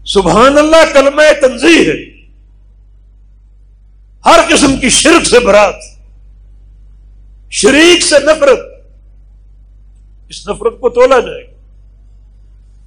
سبحان 0.06 0.58
اللہ 0.58 0.94
کلمہ 0.94 1.22
تنظیم 1.40 1.90
ہے۔ 1.90 2.24
ہر 4.26 4.54
قسم 4.54 4.76
کی 4.76 4.88
شرک 4.88 5.26
سے 5.26 5.40
برات 5.40 5.93
شریک 7.54 8.02
سے 8.02 8.18
نفرت، 8.18 8.58
اس 10.28 10.48
نفرت 10.48 10.80
کو 10.80 10.88
تولا 10.88 11.18
جائے 11.18 11.42
گا۔ 11.44 11.52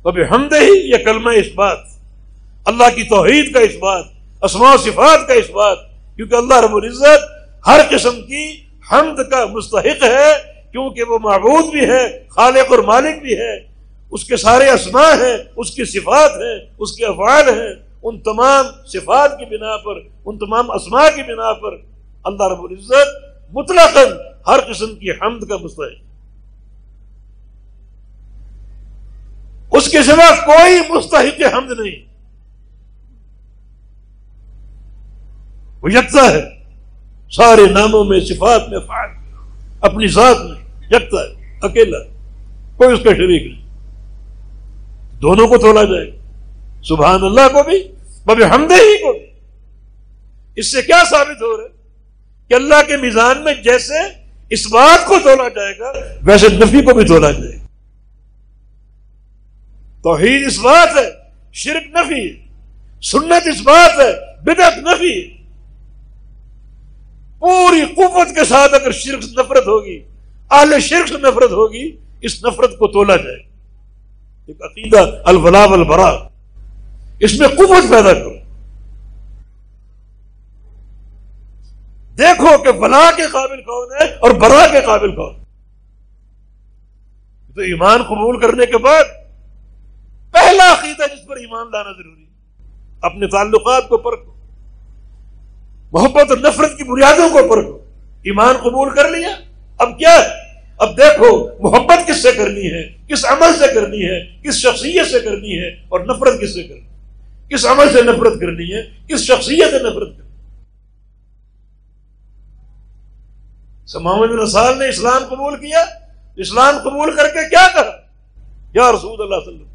اب 0.03 0.17
ہم 0.31 0.47
ہی 0.53 0.91
یہ 0.91 0.97
کلمہ 0.97 1.29
اس 1.29 1.45
بات، 1.55 1.77
اللہ 2.65 2.95
کی 2.95 3.03
توحید 3.03 3.53
کا 3.53 3.59
اس 3.59 3.75
بات، 3.79 4.05
اسماء 4.41 4.75
صفات 4.75 5.27
کا 5.27 5.33
اس 5.33 5.49
بات، 5.49 5.77
کیونکہ 6.15 6.35
اللہ 6.35 6.53
رب 6.53 6.75
العزت 6.75 7.21
ہر 7.67 7.79
قسم 7.89 8.21
کی 8.21 8.61
حمد 8.91 9.29
کا 9.29 9.45
مستحق 9.45 10.03
ہے، 10.03 10.31
کیونکہ 10.71 11.03
وہ 11.03 11.19
معبود 11.19 11.71
بھی 11.71 11.85
ہے، 11.89 12.27
خالق 12.29 12.71
اور 12.71 12.79
مالک 12.79 13.21
بھی 13.21 13.37
ہے۔ 13.37 13.55
اس 14.11 14.23
کے 14.23 14.37
سارے 14.37 14.69
اسماء 14.69 15.11
ہیں، 15.13 15.37
اس 15.55 15.71
کی 15.71 15.85
صفات 15.85 16.31
ہیں، 16.31 16.59
اس 16.77 16.91
کے 16.91 17.05
افعال 17.05 17.49
ہیں۔ 17.49 17.73
ان 18.03 18.19
تمام 18.19 18.65
صفات 18.85 19.39
کی 19.39 19.45
بنا 19.45 19.77
پر، 19.77 19.95
ان 20.25 20.37
تمام 20.37 20.71
اسماء 20.71 21.07
کی 21.15 21.23
بنا 21.23 21.53
پر 21.53 21.71
اللہ 22.23 22.43
رب 22.43 22.63
العزت 22.63 23.26
مطلق 23.51 23.97
ہر 24.47 24.73
قسم 24.73 24.95
کی 24.95 25.11
حمد 25.11 25.47
کا 25.49 25.57
مستحق۔ 25.57 26.07
اس 29.71 29.89
کے 29.89 30.03
سوا 30.03 30.45
کوئی 30.45 30.97
مستحق 30.97 31.53
حمد 31.53 31.79
نہیں۔ 31.79 32.07
وہ 35.81 35.93
یکتا 35.93 36.31
ہے۔ 36.31 36.43
سارے 37.31 37.65
ناموں 37.71 38.03
میں، 38.03 38.19
صفات 38.19 38.69
میں 38.69 38.79
فعال 38.79 39.09
اپنی 39.81 40.07
ذات 40.07 40.37
میں 40.45 40.55
یکتا 40.91 41.17
ہے، 41.17 41.57
اکیلا۔ 41.61 41.99
کوئی 42.77 42.93
اس 42.93 42.99
کا 43.03 43.13
شریک 43.13 43.51
نہیں۔ 43.51 43.67
دونوں 45.21 45.47
کو 45.47 45.57
تولا 45.57 45.83
جائے۔ 45.83 46.11
گا 46.11 46.17
سبحان 46.83 47.23
اللہ 47.23 47.49
کو 47.53 47.63
بھی 47.63 47.87
بب 48.25 48.43
حمدے 48.53 48.73
ہی 48.73 48.97
کو 48.97 49.13
بھی۔ 49.13 49.25
اس 50.55 50.71
سے 50.71 50.81
کیا 50.81 51.03
ثابت 51.09 51.41
ہو 51.41 51.57
رہا 51.57 51.63
ہے؟ 51.63 51.76
کہ 52.49 52.53
اللہ 52.53 52.75
کے 52.87 52.97
میزان 52.97 53.43
میں 53.43 53.53
جیسے 53.53 53.93
اس 54.49 54.67
بات 54.67 55.07
کو 55.07 55.15
تولا 55.23 55.49
جائے 55.49 55.79
گا، 55.79 55.93
ویسے 56.21 56.47
نفی 56.49 56.81
کو 56.81 56.93
بھی 56.93 57.05
تولا 57.05 57.31
جائے 57.31 57.55
گا۔ 57.55 57.67
توحید 60.03 60.47
اس 60.47 60.59
بات 60.59 60.97
ہے، 60.97 61.09
شرک 61.53 61.95
نفی 61.95 62.29
ہے 62.29 62.47
سنت 63.01 63.47
اس 63.47 63.61
بات 63.61 63.99
ہے، 63.99 64.41
بدعت 64.41 64.77
نفی۔ 64.77 65.21
ہے 65.21 65.37
پوری 67.39 67.81
قوت 67.81 68.27
کے 68.35 68.45
ساتھ 68.45 68.73
اگر 68.73 68.91
شرک 68.91 69.23
سے 69.23 69.31
نفرت 69.31 69.67
ہوگی، 69.67 70.03
اہل 70.51 70.79
شرک 70.79 71.07
سے 71.07 71.17
نفرت 71.17 71.51
ہوگی، 71.51 71.91
اس 72.21 72.45
نفرت 72.45 72.71
کو 72.71 72.87
تولا 72.87 73.15
جائے 73.15 73.37
گا۔ 73.37 73.47
ایک 74.47 74.57
عقیدہ 74.61 75.21
الفلا 75.25 75.63
البرا 75.63 76.27
اس 77.19 77.39
میں 77.39 77.47
قوت 77.47 77.89
پیدا 77.89 78.13
کرو۔ 78.13 78.36
دیکھو 82.17 82.57
کہ 82.57 82.71
فلاح 82.71 83.11
کے 83.15 83.21
قابل 83.31 83.61
کون 83.61 83.89
ہے 84.01 84.05
اور 84.05 84.31
برا 84.31 84.67
کے 84.71 84.81
قابل 84.85 85.15
کون 85.15 85.35
تو 87.55 87.61
ایمان 87.61 88.03
قبول 88.03 88.39
کرنے 88.39 88.65
کے 88.65 88.77
بعد 88.77 89.03
پہلا 90.31 90.71
عقیدہ 90.71 91.15
جس 91.15 91.27
پر 91.27 91.35
ایمان 91.35 91.71
لانا 91.71 91.91
ضروری 91.91 92.21
ہے۔ 92.21 92.27
اپنے 93.01 93.27
تعلقات 93.27 93.89
کو 93.89 93.97
پرکھو۔ 93.97 94.33
محبت 95.91 96.29
اور 96.29 96.37
نفرت 96.37 96.77
کی 96.77 96.83
بنیادوں 96.83 97.29
کو 97.29 97.55
پرکھو۔ 97.55 97.77
ایمان 98.23 98.55
قبول 98.57 98.89
کر 98.89 99.09
لیا۔ 99.09 99.29
اب 99.77 99.99
کیا 99.99 100.13
ہے؟ 100.13 100.27
اب 100.77 100.97
دیکھو، 100.97 101.49
محبت 101.59 102.07
کس 102.07 102.23
سے 102.23 102.31
کرنی 102.31 102.71
ہے؟ 102.71 102.97
کس 103.09 103.25
عمل 103.25 103.53
سے 103.59 103.73
کرنی 103.73 104.05
ہے؟ 104.05 104.41
کس 104.43 104.55
شخصیت 104.55 105.07
سے 105.07 105.19
کرنی 105.19 105.59
ہے؟ 105.59 105.67
اور 105.67 105.99
نفرت 105.99 106.41
کس 106.41 106.53
سے 106.53 106.63
کرنی 106.63 106.81
ہے؟ 106.81 107.17
کس 107.49 107.65
عمل 107.65 107.89
سے 107.93 108.01
نفرت 108.01 108.39
کرنی 108.39 108.73
ہے؟ 108.73 108.81
کس 109.07 109.19
شخصیت 109.19 109.69
سے 109.71 109.79
نفرت 109.79 110.17
کرنی 110.17 110.26
محمد 113.95 114.39
رسال 114.43 114.79
نے 114.79 114.87
اسلام 114.87 115.25
قبول 115.29 115.55
کیا، 115.55 115.85
اسلام 116.35 116.77
قبول 116.77 117.15
کر 117.15 117.27
کے 117.27 117.49
کیا 117.49 117.67
کہا؟ 117.73 117.97
یا 118.73 118.91
رسول 118.91 119.21
اللہ 119.21 119.35
صلی 119.45 119.53
اللہ 119.53 119.67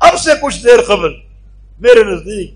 اب 0.00 0.18
سے 0.18 0.30
کچھ 0.42 0.64
دیر 0.64 0.82
قبل 0.86 1.08
میرے 1.80 2.04
نزدیک 2.04 2.54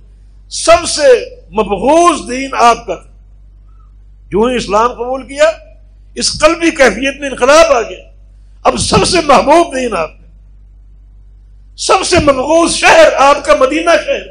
سب 0.48 0.88
سے 0.88 1.36
مبغوض 1.50 2.30
دین 2.30 2.50
آپ 2.58 2.86
کا 2.86 2.94
جو 4.28 4.44
ہی 4.44 4.56
اسلام 4.56 4.92
قبول 4.92 5.26
کیا، 5.26 5.44
اس 6.14 6.40
قلبی 6.40 6.70
کیفیت 6.70 7.20
میں 7.20 7.30
انقلاب 7.30 7.72
آ 7.72 7.82
گیا۔ 7.82 8.10
اب 8.64 8.76
سب 8.76 9.04
سے 9.04 9.20
محبوب 9.20 9.74
دین 9.74 9.96
آپ 9.96 10.08
کا۔ 10.08 10.26
سب 11.76 12.04
سے 12.04 12.16
مقبوض 12.24 12.72
شہر 12.72 13.12
آپ 13.16 13.44
کا 13.44 13.54
مدینہ 13.60 13.90
شہر۔ 14.04 14.26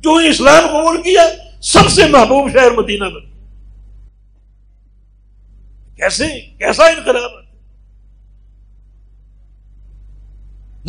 جو 0.00 0.16
ہی 0.16 0.28
اسلام 0.28 0.66
قبول 0.66 1.02
کیا، 1.02 1.22
سب 1.62 1.88
سے 1.88 2.06
محبوب 2.06 2.52
شہر 2.52 2.70
مدینہ 2.70 3.04
بن 3.04 3.31
کیسے 6.02 6.24
کیسا 6.58 6.84
انقلاب 6.84 7.30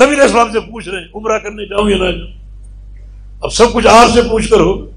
نبی 0.01 0.21
اسلام 0.21 0.51
سے 0.51 0.59
پوچھ 0.59 0.89
رہے 0.89 0.97
ہیں، 0.97 1.07
عمرہ 1.15 1.39
کرنے 1.39 1.65
جاؤں 1.65 1.89
یا 1.89 1.97
نہ 1.97 2.11
جاؤں؟ 2.11 2.31
اب 3.41 3.53
سب 3.53 3.73
کچھ 3.73 3.87
آپ 3.87 4.07
سے 4.13 4.21
پوچھ 4.21 4.49
کر 4.49 4.59
ہو 4.59 4.91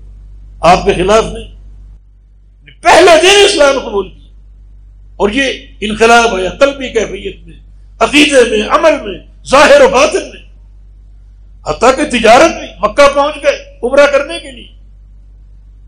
آپ 0.61 0.85
کے 0.85 0.95
خلاف 0.95 1.25
نہیں۔ 1.25 1.55
پہلے 2.83 3.21
دن 3.23 3.45
اسلام 3.45 3.89
قبول 3.89 4.09
کیا۔ 4.09 4.33
اور 5.17 5.31
یہ 5.31 5.43
انقلاب 5.81 6.39
ہے 6.39 6.49
قلبی 6.49 6.89
کیفیت 6.89 7.47
میں، 7.47 7.59
عقیدے 7.99 8.51
میں، 8.51 8.69
عمل 8.69 9.11
میں، 9.11 9.19
ظاہر 9.47 9.81
و 9.81 9.89
باطن 9.89 10.31
میں۔ 10.31 10.43
حتیٰ 11.67 11.97
کہ 11.97 12.19
تجارت 12.19 12.51
میں 12.57 12.75
مکہ 12.81 13.15
پہنچ 13.15 13.37
گئے 13.43 13.79
عمرہ 13.83 14.07
کرنے 14.07 14.39
کے 14.39 14.51
لیے۔ 14.51 14.69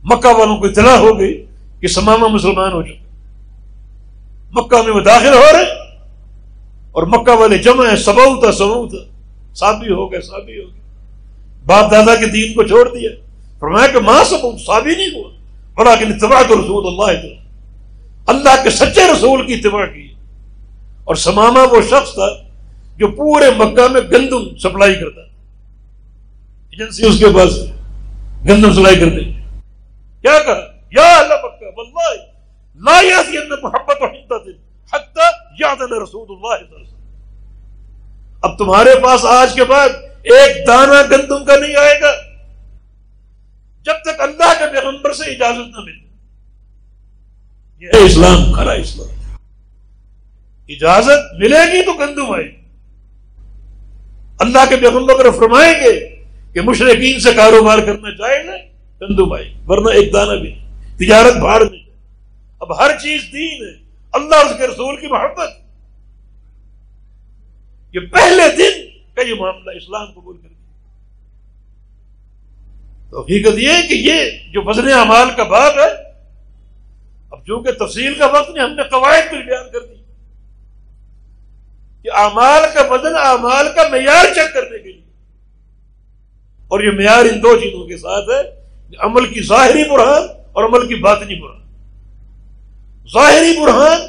مکہ 0.02 0.38
والوں 0.38 0.56
کو 0.56 0.66
اطلاع 0.66 0.96
ہو 0.96 1.18
گئی 1.18 1.46
کہ 1.80 1.88
سمامہ 1.88 2.28
مسلمان 2.28 2.72
ہو 2.72 2.82
چکے 2.82 3.07
مکہ 4.52 4.82
میں 4.82 4.92
وہ 4.92 5.00
داخل 5.00 5.32
ہو 5.32 5.46
رہے 5.52 5.62
اور 6.92 7.02
مکہ 7.02 7.32
والے 7.32 7.58
جمع 7.58 7.90
ہے 7.90 7.96
سبو 7.96 8.40
تھا 8.40 8.52
سبو 8.52 8.88
تھا 8.88 9.18
سابی 9.54 9.92
ہو 9.92 10.12
گئے، 10.12 10.20
سابی 10.20 10.64
ہو 10.64 10.68
گئے۔ 10.68 10.80
باپ 11.66 11.90
دادا 11.90 12.16
کے 12.16 12.26
دین 12.26 12.52
کو 12.52 12.62
چھوڑ 12.62 12.88
دیا۔ 12.88 13.10
فرمایا 13.58 13.86
کہ 13.86 13.98
ماں 13.98 14.24
سبو 14.24 14.58
سابی 14.58 14.94
نہیں 14.94 15.08
ہوا۔ 15.14 15.30
بڑا 15.74 15.94
کہ 15.94 16.04
اتباع 16.04 16.42
تو 16.48 16.54
رسول 16.54 16.86
اللہ 16.86 17.20
تھا۔ 17.20 17.48
اللہ 18.26 18.62
کے 18.62 18.70
سچے 18.70 19.12
رسول 19.12 19.46
کی 19.46 19.54
اتباع 19.54 19.86
کی۔ 19.86 20.12
اور 21.04 21.14
سماما 21.14 21.62
وہ 21.62 21.80
شخص 21.90 22.14
تھا 22.14 22.28
جو 22.96 23.08
پورے 23.08 23.50
مکہ 23.58 23.88
میں 23.88 24.00
گندم 24.00 24.56
سپلائی 24.56 24.94
کرتا 24.94 25.20
ایجنسی 26.70 27.06
اس 27.06 27.18
کے 27.18 27.26
پاس 27.26 27.58
گندم 28.48 28.72
سپلائی 28.72 28.96
کرتے 28.96 29.24
کیا 30.22 30.38
کہا؟ 30.38 30.60
یا 30.92 31.18
اللہ 31.18 31.34
مکہ، 31.44 31.66
واللہ۔ 31.66 32.27
لا 32.78 33.00
یاتی 33.02 33.38
ان 33.38 33.48
محبت 33.62 34.02
حتی 34.94 35.20
یاد 35.60 35.82
رسول 36.02 36.26
اللہ 36.30 36.74
اب 38.42 38.58
تمہارے 38.58 38.90
پاس 39.02 39.24
آج 39.24 39.54
کے 39.54 39.64
بعد 39.64 39.88
ایک 40.22 40.66
دانہ 40.66 41.02
گندم 41.10 41.44
کا 41.44 41.56
نہیں 41.56 41.76
آئے 41.76 42.00
گا۔ 42.00 42.12
جب 43.82 43.94
تک 44.04 44.20
اللہ 44.20 44.52
کے 44.58 44.64
پیغمبر 44.72 45.12
سے 45.12 45.24
اجازت 45.24 45.68
نہ 45.68 45.80
ملے۔ 45.80 46.06
یہ 47.80 48.04
اسلام، 48.04 48.52
کھڑا 48.52 48.72
اسلام۔ 48.72 49.08
اجازت 50.68 51.34
ملے 51.38 51.72
گی 51.72 51.82
تو 51.82 51.92
گندم 51.92 52.32
آئے 52.32 52.44
اللہ 54.38 54.58
کے 54.68 54.76
پیغمبر 54.76 55.30
فرمائیں 55.30 55.74
گے 55.74 56.14
کہ 56.54 56.60
مشرقین 56.60 57.20
سے 57.20 57.32
کاروبار 57.32 57.78
کرنا 57.78 58.10
چاہے 58.10 58.42
نا 58.42 58.52
گندم 59.00 59.32
آئے 59.32 59.54
ورنہ 59.66 59.90
ایک 59.90 60.12
دانہ 60.12 60.40
بھی 60.40 60.54
تجارت 60.96 61.36
باہر 61.36 61.60
نہیں 61.60 61.87
اب 62.60 62.80
ہر 62.80 62.90
چیز 62.98 63.22
دین 63.32 63.68
ہے، 63.68 63.90
اللہ 64.12 64.34
اس 64.34 64.58
کے 64.58 64.66
رسول 64.66 64.96
کی 64.96 65.06
محبت۔ 65.06 65.48
یہ 67.94 68.00
پہلے 68.00 68.56
دن 68.56 68.88
کا 69.14 69.22
یہ 69.22 69.34
معاملہ 69.34 69.70
اسلام 69.76 70.12
قبول 70.12 70.36
کر 70.36 70.48
دیا۔ 70.48 70.58
تو 73.10 73.20
حقیقت 73.20 73.58
یہ 73.58 73.88
کہ 73.88 73.94
یہ 73.94 74.30
جو 74.52 74.62
وزن 74.64 74.92
اعمال 74.92 75.28
کا 75.36 75.42
باب 75.42 75.72
ہے، 75.78 76.08
اب 77.30 77.46
چونکہ 77.46 77.72
تفصیل 77.72 78.14
کا 78.14 78.26
وقت 78.26 78.50
نہیں، 78.50 78.64
ہم 78.64 78.72
نے 78.72 78.82
قواعد 78.82 79.30
بھی 79.30 79.42
بیان 79.42 79.72
کر 79.72 79.80
دی۔ 79.80 79.94
کہ 82.02 82.08
اعمال 82.14 82.62
کا 82.74 82.82
وزن، 82.90 83.16
اعمال 83.16 83.66
کا 83.74 83.82
معیار 83.90 84.34
چیک 84.34 84.54
کرنے 84.54 84.78
کے 84.78 84.92
لیے۔ 84.92 85.02
اور 86.68 86.80
یہ 86.80 86.90
معیار 86.90 87.24
ان 87.24 87.42
دو 87.42 87.56
چیزوں 87.56 87.86
کے 87.86 87.96
ساتھ 87.96 88.30
ہے 88.30 88.58
عمل 88.98 89.26
کی 89.26 89.42
ظاہری 89.42 89.90
برہان 89.90 90.22
اور 90.52 90.64
عمل 90.64 90.88
کی 90.88 90.94
باطنی 90.94 91.40
برہان 91.40 91.67
ظاہری 93.14 93.60
برہان 93.60 94.00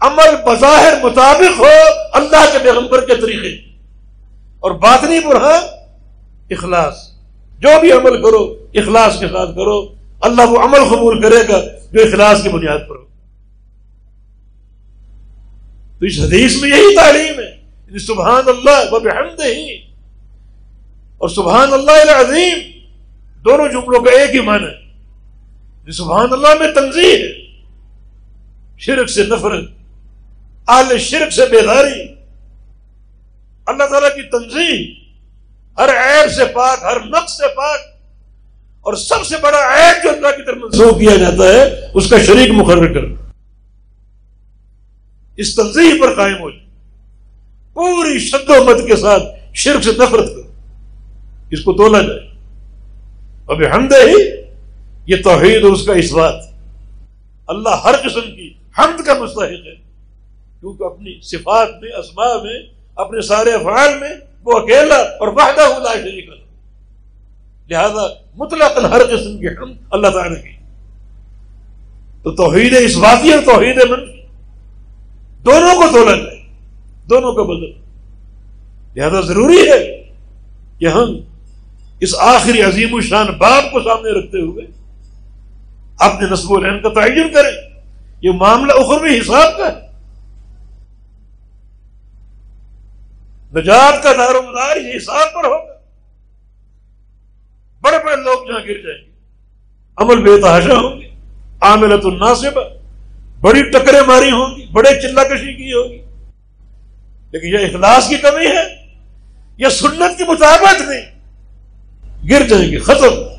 عمل 0.00 0.36
بظاہر 0.46 0.94
مطابق 1.02 1.60
ہو 1.60 1.66
اللہ 2.12 2.44
کے 2.52 2.58
پیغمبر 2.58 3.06
کے 3.06 3.14
طریقے۔ 3.14 3.70
اور 4.60 4.70
باطنی 4.70 5.20
برہان 5.20 5.62
اخلاص۔ 6.50 6.94
جو 7.58 7.80
بھی 7.80 7.92
عمل 7.92 8.22
کرو، 8.22 8.66
اخلاص 8.74 9.20
کے 9.20 9.26
ساتھ 9.28 9.50
کرو۔ 9.50 9.94
اللہ 10.20 10.42
وہ 10.42 10.62
عمل 10.62 10.78
قبول 10.78 11.22
کرے 11.22 11.48
گا 11.48 11.60
جو 11.92 12.02
اخلاص 12.02 12.42
کی 12.42 12.48
بنیاد 12.48 12.78
پر 12.88 12.96
ہو۔ 12.96 13.04
تو 15.98 16.06
اس 16.06 16.18
حدیث 16.18 16.62
میں 16.62 16.68
یہی 16.68 16.96
تعلیم 16.96 17.40
ہے 17.40 17.66
سبحان 17.98 18.42
اللہ 18.48 18.90
بحمد 18.90 19.40
ہی 19.40 19.76
اور 21.18 21.28
سبحان 21.28 21.72
اللہ 21.72 21.90
العظیم 21.90 22.58
دونوں 23.44 23.68
جملوں 23.68 24.00
کا 24.00 24.10
ایک 24.10 24.34
ہی 24.34 24.40
معنی 24.40 24.64
ہے۔ 24.64 25.92
سبحان 25.92 26.28
اللہ 26.32 26.48
میں 26.60 26.72
تنظیم 26.74 27.24
ہے۔ 27.24 27.45
شرک 28.78 29.10
سے 29.10 29.22
نفرت 29.22 29.64
آل 30.66 30.98
شرک 30.98 31.32
سے 31.32 31.42
بیداری۔ 31.50 32.14
اللہ 33.66 33.84
تعالیٰ 33.84 34.14
کی 34.14 34.22
تنظیم 34.22 35.06
ہر 35.78 35.88
عیب 35.88 36.32
سے 36.32 36.44
پاک، 36.44 36.78
ہر 36.82 36.96
نقص 37.06 37.32
سے 37.32 37.48
پاک۔ 37.56 37.80
اور 38.80 38.94
سب 38.94 39.26
سے 39.26 39.36
بڑا 39.42 39.58
عیب 39.58 40.04
جو 40.04 40.10
اللہ 40.10 40.36
کی 40.36 40.46
طرف 40.46 40.56
منسوخ 40.56 40.98
کیا 40.98 41.16
جاتا 41.16 41.44
ہے، 41.48 41.86
اس 41.94 42.10
کا 42.10 42.18
شریک 42.22 42.50
مقرر 42.50 42.92
کرنا۔ 42.92 43.30
اس 45.36 45.54
تنظیم 45.54 46.00
پر 46.00 46.14
قائم 46.14 46.38
ہو 46.40 46.50
جائے 46.50 46.66
پوری 47.74 48.18
شد 48.18 48.50
و 48.50 48.64
مت 48.64 48.76
کے 48.86 48.96
ساتھ 48.96 49.22
شرک 49.54 49.84
سے 49.84 49.90
نفرت 49.90 50.26
کرو۔ 50.26 50.52
اس 51.50 51.60
کو 51.60 51.72
تولا 51.72 52.02
جائے۔ 52.02 52.30
اب 53.48 53.74
حمد 53.74 53.92
ہی 53.92 54.30
یہ 55.06 55.16
توحید 55.24 55.64
اور 55.64 55.72
اس 55.72 55.86
کا 55.86 55.92
اس 55.92 56.12
بات 56.12 56.34
اللہ 57.46 57.68
ہر 57.68 57.94
قسم 57.96 58.20
کی 58.20 58.52
حمد 58.78 59.04
کا 59.04 59.14
مستحق 59.14 59.66
ہے۔ 59.66 59.74
کیونکہ 60.60 60.84
اپنی 60.84 61.20
صفات 61.20 61.68
میں 61.82 61.92
اسما 61.92 62.42
میں، 62.42 62.62
اپنے 62.96 63.20
سارے 63.20 63.52
افعال 63.52 63.98
میں 64.00 64.10
وہ 64.44 64.58
اکیلا 64.58 64.96
اور 64.96 65.28
وحدہ 65.28 65.78
لا 65.82 65.94
شریک 65.94 66.30
لہذا 67.70 68.06
مطلق 68.34 68.84
ہر 68.92 69.04
قسم 69.04 69.38
کی 69.38 69.48
حمد 69.48 69.74
اللہ 69.90 70.08
تعالیٰ 70.08 70.42
کی۔ 70.42 70.56
تو 72.22 72.30
توحید 72.30 72.74
اس 72.78 72.96
باتی 72.96 73.32
اور 73.32 73.42
توحید 73.44 73.78
منفی۔ 73.90 74.20
دونوں 75.44 75.76
کو 75.76 75.82
تولا 75.92 76.16
جائے 76.16 76.42
دونوں 77.10 77.32
کا 77.32 77.42
بدل۔ 77.42 77.70
لہذا 78.96 79.20
ضروری 79.20 79.70
ہے 79.70 80.08
کہ 80.78 80.86
ہم 80.86 81.20
اس 82.00 82.14
آخری 82.18 82.62
عظیم 82.62 82.94
الشان 82.94 83.26
باپ 83.26 83.72
کو 83.72 83.80
سامنے 83.80 84.10
رکھتے 84.10 84.40
ہوئے 84.40 84.66
اپنے 85.98 86.28
نصب 86.30 86.52
العین 86.52 86.82
کا 86.82 86.88
تعین 86.88 87.32
کریں۔ 87.32 87.65
یہ 88.20 88.30
معاملہ 88.30 88.72
اخروی 88.72 89.18
حساب 89.18 89.58
کا 89.58 89.66
ہے۔ 89.66 89.86
نجات 93.60 94.02
کا 94.02 94.12
دار 94.12 94.34
و 94.34 94.42
مدار 94.42 94.76
یہ 94.76 94.96
حساب 94.96 95.32
پر 95.34 95.44
ہوگا۔ 95.44 95.72
بڑے 97.80 97.96
بڑے 98.04 98.16
لوگ 98.16 98.46
جہاں 98.48 98.60
گر 98.60 98.82
جائیں 98.82 99.04
گے۔ 99.04 99.10
عمل 99.96 100.22
بے 100.22 100.40
تحاشا 100.40 100.74
ہوں 100.74 101.00
گے۔ 101.00 101.08
عاملت 101.60 102.04
الناصبہ۔ 102.04 102.60
بڑی 103.40 103.70
ٹکریں 103.70 104.02
ماری 104.06 104.30
ہوں 104.30 104.56
گی۔ 104.56 104.66
بڑے 104.72 105.00
چلا 105.02 105.24
کشی 105.24 105.54
کی 105.54 105.72
ہوگی۔ 105.72 106.02
لیکن 107.30 107.46
یہ 107.46 107.66
اخلاص 107.66 108.08
کی 108.08 108.16
کمی 108.16 108.46
ہے۔ 108.46 108.92
یہ 109.58 109.68
سنت 109.68 110.18
کی 110.18 110.24
مطابقت 110.24 110.80
نہیں۔ 110.80 111.20
گر 112.30 112.46
جائیں 112.48 112.72
گے۔ 112.72 112.78
ختم۔ 112.78 113.35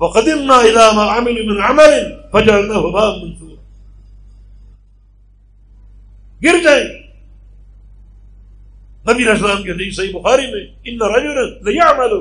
وہ 0.00 0.08
قدیم 0.12 0.40
نہ 0.46 0.56
علامہ 0.68 1.02
عامل 1.14 1.36
من 1.48 1.58
عمل 1.70 1.92
فجر 2.32 2.62
نہ 2.62 2.76
منصور 2.78 3.56
گر 6.44 6.62
جائیں 6.64 6.88
نبی 9.08 9.28
اسلام 9.30 9.62
کے 9.62 9.70
حدیث 9.70 9.96
صحیح 9.96 10.12
بخاری 10.14 10.46
میں 10.52 10.64
ان 10.84 11.02
رجل 11.16 11.38
لیعمل 11.68 12.12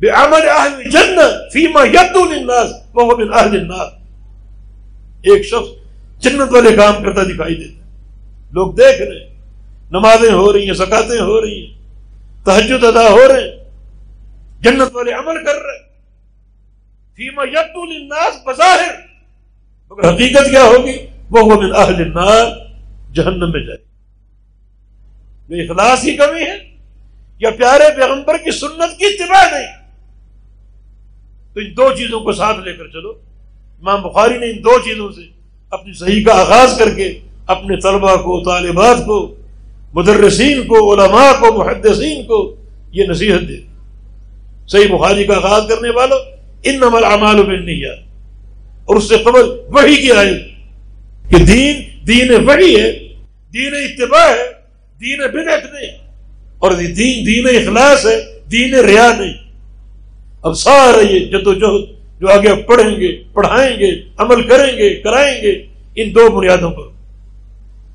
بعمل 0.00 0.44
اهل 0.52 0.72
الجنه 0.80 1.26
فيما 1.52 1.82
يبدو 1.84 2.22
للناس، 2.30 2.70
وهو 2.94 3.16
من 3.16 3.30
اهل 3.32 3.56
النار. 3.58 3.88
ایک 5.22 5.44
شخص 5.50 5.68
جنت 6.24 6.52
والے 6.52 6.72
کام 6.76 7.02
کرتا 7.04 7.22
دکھائی 7.30 7.54
دیتا 7.60 7.80
لوگ 8.52 8.74
دیکھ 8.80 9.00
رہے 9.00 9.18
ہیں، 9.20 9.30
نمازیں 9.92 10.32
ہو 10.32 10.52
رہی 10.52 10.66
ہیں 10.66 10.74
سکاتیں 10.82 11.20
ہو 11.20 11.40
رہی 11.40 11.56
ہیں 11.60 11.72
تحجد 12.46 12.84
ادا 12.84 13.06
ہو 13.08 13.24
رہے 13.28 13.40
ہیں، 13.40 13.56
جنت 14.64 14.94
والے 14.94 15.12
عمل 15.12 15.44
کر 15.44 15.62
رہے 15.62 15.78
فیما 17.16 17.42
یت 17.44 17.74
الناس 17.74 18.46
بظاہر۔ 18.46 18.94
مگر 19.90 20.14
حقیقت 20.14 20.50
کیا 20.50 20.64
ہوگی؟ 20.64 20.96
وہ 21.30 21.62
من 21.62 21.74
اہل 21.76 21.94
النار 21.94 22.46
جہنم 23.14 23.50
میں 23.50 23.60
جائے۔ 23.60 23.86
یہ 25.48 25.70
اخلاص 25.70 26.02
کی 26.02 26.16
کمی 26.16 26.42
ہے 26.42 26.76
یا 27.38 27.50
پیارے 27.50 27.96
پیغمبر 27.96 28.36
کی 28.36 28.50
سنت 28.50 28.98
کی 28.98 29.04
اتباع 29.04 29.58
نہیں؟ 29.58 29.66
تو 31.54 31.60
ان 31.60 31.76
دو 31.76 31.96
چیزوں 31.96 32.20
کو 32.20 32.32
ساتھ 32.32 32.58
لے 32.60 32.72
کر 32.72 32.88
چلو۔ 32.88 33.10
امام 33.80 34.02
بخاری 34.02 34.38
نے 34.38 34.50
ان 34.50 34.58
دو 34.58 34.78
چیزوں 34.78 35.12
سے 35.12 35.20
اپنی 35.70 35.92
صحیح 35.92 36.24
کا 36.24 36.32
آغاز 36.40 36.78
کر 36.78 36.94
کے 36.94 37.20
اپنے 37.46 37.80
طلبہ 37.80 38.16
کو، 38.16 38.44
طالبات 38.44 38.96
کو، 39.06 39.34
مدرسین 39.94 40.66
کو، 40.66 40.94
علماء 40.94 41.32
کو، 41.40 41.52
محدثین 41.52 42.26
کو 42.26 42.56
یہ 42.92 43.06
نصیحت 43.06 43.48
دے 43.48 43.60
صحیح 44.68 44.96
بخاری 44.96 45.24
کا 45.24 45.36
آغاز 45.36 45.62
کرنے 45.68 45.90
والوں 45.90 46.35
ان 46.68 46.76
نمل 46.76 47.04
اعمال 47.04 47.46
میں 47.46 47.56
اور 48.84 48.96
اس 48.96 49.08
سے 49.08 49.16
قبل 49.16 49.48
وہی 49.68 49.96
کی 49.96 50.12
آئے 50.12 50.32
کہ 51.30 51.44
دین 51.44 51.82
دین 52.06 52.30
وہی 52.44 52.74
ہے، 52.80 52.90
دین 53.54 53.74
اتباع 53.74 54.28
ہے، 54.28 54.44
دین 55.00 55.18
بدعت 55.18 55.64
نہیں. 55.72 55.96
اور 56.58 56.72
دین 56.72 57.26
دین 57.26 57.46
اخلاص 57.46 58.06
ہے، 58.06 58.16
دین 58.50 58.74
ریا 58.74 59.10
نہیں. 59.18 59.32
اب 60.42 60.54
سارے 60.54 61.04
یہ 61.04 61.26
جدوجہد 61.26 61.84
جو 62.20 62.28
آگے 62.28 62.54
پڑھیں 62.62 63.00
گے، 63.00 63.10
پڑھائیں 63.32 63.78
گے، 63.78 63.90
عمل 64.18 64.42
کریں 64.42 64.72
گے، 64.78 64.94
کرائیں 64.94 65.42
گے، 65.42 65.50
ان 65.94 66.14
دو 66.14 66.28
بنیادوں 66.30 66.70
پر. 66.70 66.82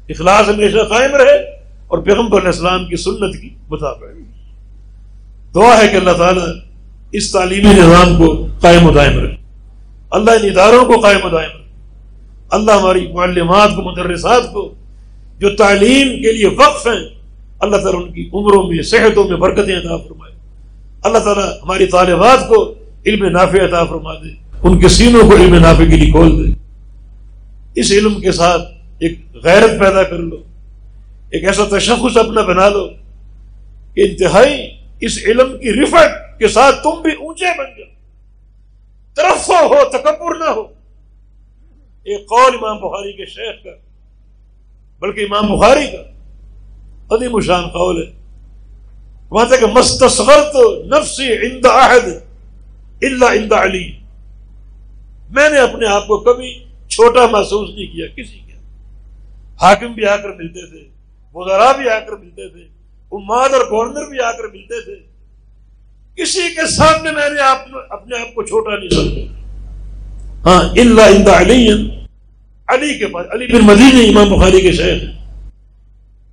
اخلاص 0.09 0.49
ہمیشہ 0.49 0.83
قائم 0.89 1.15
رہے 1.15 1.37
اور 1.87 1.97
پیغمبر 1.97 2.37
علیہ 2.37 2.47
السلام 2.47 2.85
کی 2.85 2.95
سنت 2.95 3.41
کی 3.41 3.49
مطابق. 3.69 4.03
دعا 5.55 5.81
ہے 5.81 5.87
کہ 5.87 5.97
اللہ 5.97 6.11
تعالیٰ 6.11 6.47
اس 7.11 7.31
تعلیمی 7.31 7.73
نظام 7.73 8.17
کو 8.17 8.47
قائم 8.61 8.85
و 8.85 8.91
دائم 8.91 9.19
رکھے 9.19 9.35
اللہ 10.11 10.31
ان 10.31 10.49
اداروں 10.49 10.85
کو 10.85 10.99
قائم 10.99 11.25
و 11.25 11.29
دائم 11.29 11.49
رکھے 11.49 11.61
اللہ 12.49 12.71
ہماری 12.71 13.07
معلمات 13.13 13.69
کو، 13.69 13.81
مدرسات 13.81 14.53
کو، 14.53 14.73
جو 15.39 15.49
تعلیم 15.49 16.07
کے 16.07 16.31
لیے 16.31 16.47
وقف 16.47 16.87
ہیں، 16.87 17.09
اللہ 17.59 17.77
تعالیٰ 17.77 18.03
ان 18.03 18.11
کی 18.11 18.29
عمروں 18.33 18.63
میں، 18.63 18.83
صحتوں 18.83 19.23
میں 19.23 19.37
برکتیں 19.37 19.77
عطا 19.77 19.97
فرمائے۔ 19.97 20.33
اللہ 21.03 21.17
تعالیٰ 21.17 21.43
ہماری 21.63 21.85
طالبات 21.85 22.47
کو 22.47 22.73
علم 23.05 23.25
نافع 23.25 23.65
عطا 23.65 23.83
فرما 23.83 24.13
دے۔ 24.13 24.29
ان 24.63 24.79
کے 24.79 24.87
سینوں 24.87 25.29
کو 25.29 25.35
علم 25.35 25.55
نافع 25.55 25.83
کے 25.83 25.95
لیے 25.97 26.11
کھول 26.11 26.45
دے۔ 26.45 26.53
اس 27.75 27.91
علم 27.91 28.19
کے 28.19 28.31
ساتھ 28.31 28.61
ایک 28.99 29.19
غیرت 29.43 29.79
پیدا 29.79 30.03
کر 30.03 30.17
لو۔ 30.17 30.37
ایک 31.29 31.45
ایسا 31.45 31.77
تشخص 31.77 32.17
اپنا 32.17 32.41
بنا 32.41 32.69
لو 32.69 32.87
کہ 33.93 34.01
انتہائی 34.01 34.69
اس 35.01 35.19
علم 35.25 35.57
کی 35.57 35.81
رفت 35.81 36.30
کے 36.41 36.47
ساتھ 36.47 36.83
تم 36.83 37.01
بھی 37.01 37.11
اونچے 37.11 37.45
بن 37.57 37.65
جاؤ۔ 37.77 37.89
طرف 39.15 39.49
ہو، 39.49 39.89
تکبر 39.89 40.35
نہ 40.35 40.43
ہو۔ 40.43 40.61
ایک 42.03 42.29
قول 42.29 42.53
امام 42.53 42.77
بخاری 42.77 43.13
کے 43.13 43.25
شیخ 43.25 43.63
کا، 43.63 43.69
بلکہ 44.99 45.25
امام 45.29 45.59
بخاری 45.59 45.87
کا 45.87 46.01
عدیم 47.15 47.39
شان 47.39 47.67
قول 47.67 48.07
ہے۔ 48.07 48.13
وہاں 49.29 49.45
تک 49.45 49.63
مستصغر 49.63 50.43
تو 50.53 50.83
نفسی 50.83 51.33
عند 51.33 51.65
عہد 51.65 52.03
اللہ 53.01 53.25
عند 53.25 53.51
علی۔ 53.51 53.91
میں 55.29 55.49
نے 55.49 55.57
اپنے 55.59 55.87
آپ 55.87 56.07
کو 56.07 56.17
کبھی 56.17 56.65
چھوٹا 56.87 57.25
محسوس 57.27 57.69
نہیں 57.75 57.87
کیا، 57.87 58.07
کسی 58.07 58.39
کے۔ 58.39 58.53
حاکم 59.61 59.93
بھی 59.93 60.05
آ 60.05 60.15
کر 60.15 60.29
ملتے 60.29 60.69
تھے، 60.69 60.89
وزرا 61.33 61.71
بھی 61.71 61.89
آ 61.89 61.99
کر 61.99 62.11
ملتے 62.11 62.49
تھے 62.49 62.61
اماد 63.11 63.49
اور 63.49 63.61
گورنر 63.61 64.09
بھی 64.09 64.19
آ 64.19 64.31
کر 64.31 64.43
ملتے 64.43 64.81
تھے۔ 64.81 65.10
کسی 66.17 66.41
کے 66.55 66.67
سامنے 66.71 67.11
میں 67.11 67.29
نے 67.29 67.41
اپنے 67.89 68.21
آپ 68.21 68.35
کو 68.35 68.43
چھوٹا 68.43 68.79
نہیں 68.79 68.89
سمجھا۔ 68.89 69.41
ہاں 70.45 70.63
اللہ 70.79 71.31
علی 71.31 71.71
علی 72.67 72.97
کے 72.97 73.07
پاس 73.07 73.25
علی 73.31 73.47
بن 73.47 73.65
مدین 73.65 74.17
امام 74.17 74.39
بخاری 74.39 74.61
کے 74.61 74.71
شہر 74.71 74.97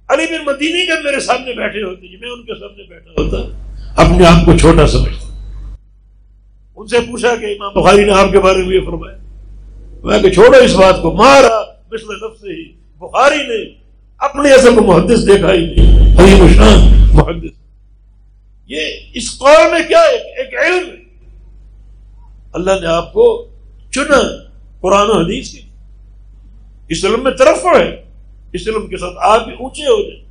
علی 0.09 0.27
بن 0.27 0.45
مدینی 0.47 0.87
جب 0.87 1.05
میرے 1.05 1.21
سامنے 1.21 1.53
بیٹھے 1.55 1.83
ہوتے 1.83 2.07
میں 2.21 2.31
ان 2.31 2.43
کے 2.43 2.55
سامنے 2.61 2.83
بیٹھا 2.89 3.23
ہوتا 3.23 3.37
اپنے 4.03 4.27
آپ 4.27 4.45
کو 4.45 4.59
چھوٹا 4.59 4.87
سمجھتا 4.87 5.29
ان 6.77 6.87
سے 6.87 7.01
پوچھا 7.01 7.37
کہ 7.37 7.45
امام 7.45 7.83
بخاری 7.83 8.05
نے 8.05 8.13
آپ 8.13 8.33
کے 8.33 8.41
بارے 8.41 8.59
میں 8.59 8.77
یہ 8.77 8.85
فرمایا۔ 8.85 9.17
میں 10.03 10.19
کہ 10.19 10.31
چھوڑو 10.31 10.59
اس 10.59 10.75
بات 10.75 11.03
کو۔ 11.03 11.13
مارا 11.13 11.63
مثل 11.93 12.07
نفس 12.07 12.45
ہی۔ 12.45 12.73
بخاری 12.99 13.37
نے 13.37 13.75
اپنے 14.19 14.53
اصل 14.53 14.75
کو 14.75 14.83
محدث 14.83 15.27
دیکھا 15.27 15.53
ہی 15.53 15.67
نہیں۔ 15.67 16.55
شان 16.55 17.07
محدث۔ 17.13 17.68
یہ 18.69 18.81
اس 19.15 19.39
قول 19.39 19.71
میں 19.71 19.89
کیا 19.89 19.99
ہے؟ 19.99 20.43
ایک 20.43 20.55
علم 20.55 20.91
ہے۔ 20.91 21.05
اللہ 22.53 22.71
نے 22.81 22.87
آپ 22.87 23.13
کو 23.13 23.49
چنا 23.91 24.21
قرآن 24.81 25.11
و 25.11 25.13
حدیث 25.13 25.51
کی 25.51 25.61
اس 26.89 27.05
علم 27.05 27.25
میں 27.25 27.33
طرف 27.33 27.65
ہے۔ 27.65 28.03
اس 28.53 28.69
علم 28.69 28.87
کے 28.87 28.97
ساتھ 28.97 29.15
آپ 29.21 29.45
بھی 29.45 29.53
اونچے 29.53 29.83
ہو 29.83 30.03
جائیں۔ 30.03 30.29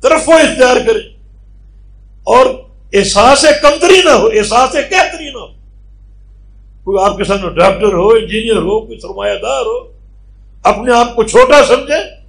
طرف 0.00 0.28
اختیار 0.28 0.76
کریں۔ 0.86 1.16
اور 2.24 2.46
احساس 2.92 3.44
کمتری 3.62 4.02
نہ 4.04 4.10
ہو، 4.10 4.26
احساس 4.26 4.72
کہتری 4.72 5.30
نہ 5.30 5.38
ہو۔ 5.38 5.46
کوئی 6.84 7.04
آپ 7.04 7.16
کے 7.16 7.24
سامنے 7.24 7.50
ڈاکٹر 7.54 7.92
ہو، 7.92 8.08
انجینئر 8.08 8.56
ہو، 8.56 8.80
کوئی 8.80 9.00
سرمایہ 9.00 9.38
دار 9.42 9.62
ہو، 9.62 9.92
اپنے 10.62 10.92
آپ 10.92 11.16
کو 11.16 11.22
چھوٹا 11.22 11.66
سمجھے، 11.66 12.22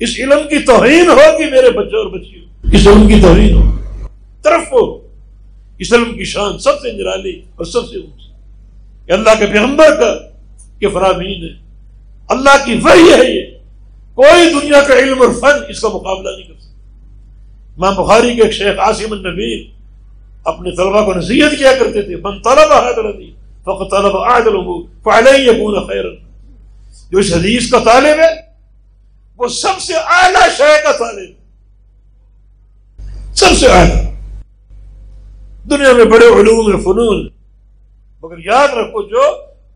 اس 0.00 0.16
علم 0.18 0.48
کی 0.48 0.58
توہین 0.58 1.08
ہو 1.08 1.38
کہ 1.38 1.46
میرے 1.46 1.70
بچے 1.70 1.96
اور 1.96 2.06
بچی 2.06 2.40
ہو 2.40 2.68
اس 2.72 2.86
علم 2.86 3.08
کی 3.08 3.20
توہین 3.22 3.54
ہو 3.54 3.79
طرف 4.42 4.72
ہو۔ 4.72 5.08
اس 5.78 5.92
علم 5.92 6.14
کی 6.14 6.24
شان 6.24 6.58
سب 6.58 6.80
سے 6.82 6.92
نرالی 6.92 7.42
اور 7.56 7.64
سب 7.64 7.88
سے 7.88 7.96
اونچی 7.96 9.12
اللہ 9.12 9.30
کے 9.38 9.46
پیغمبر 9.46 10.00
کا 10.00 10.14
کہ 10.78 10.88
فرامین 10.88 11.44
ہے۔ 11.44 11.70
اللہ 12.28 12.64
کی 12.64 12.80
وحی 12.84 13.12
ہے 13.14 13.30
یہ۔ 13.30 13.58
کوئی 14.14 14.60
دنیا 14.60 14.82
کا 14.82 14.94
علم 14.94 15.22
اور 15.22 15.30
فن 15.40 15.64
اس 15.68 15.80
کا 15.80 15.88
مقابلہ 15.88 16.36
نہیں 16.36 16.48
کر 16.48 16.54
سکتا۔ 16.60 16.70
ماں 17.78 17.92
بخاری 17.92 18.34
کے 18.34 18.42
ایک 18.42 18.52
شیخ 18.52 18.78
عاصم 18.78 19.12
النبیر 19.12 19.58
اپنے 20.44 20.70
طلبا 20.70 21.04
کو 21.04 21.14
نصیحت 21.14 21.58
کیا 21.58 21.72
کرتے 21.78 22.02
تھے، 22.02 22.16
من 22.16 22.42
طلب 22.42 22.72
ہے 22.72 23.30
فقط 23.62 23.90
طلب 23.90 24.16
عادل 24.16 25.48
یکون 25.48 25.86
خیر 25.86 26.04
جو 27.10 27.18
اس 27.18 27.32
حدیث 27.34 27.70
کا 27.70 27.78
طالب 27.78 28.20
ہے، 28.20 28.40
وہ 29.36 29.48
سب 29.48 29.80
سے 29.80 29.94
اعلیٰ 29.94 30.48
شے 30.58 30.82
کا 30.82 30.92
طالب۔ 30.92 31.30
سب 33.36 33.58
سے 33.58 33.66
اعلیٰ۔ 33.66 34.09
دنیا 35.70 35.92
میں 35.92 36.04
بڑے 36.04 36.26
علوم 36.26 36.80
فنون 36.80 37.28
مگر 38.22 38.38
یاد 38.44 38.68
رکھو، 38.68 39.02
جو 39.02 39.22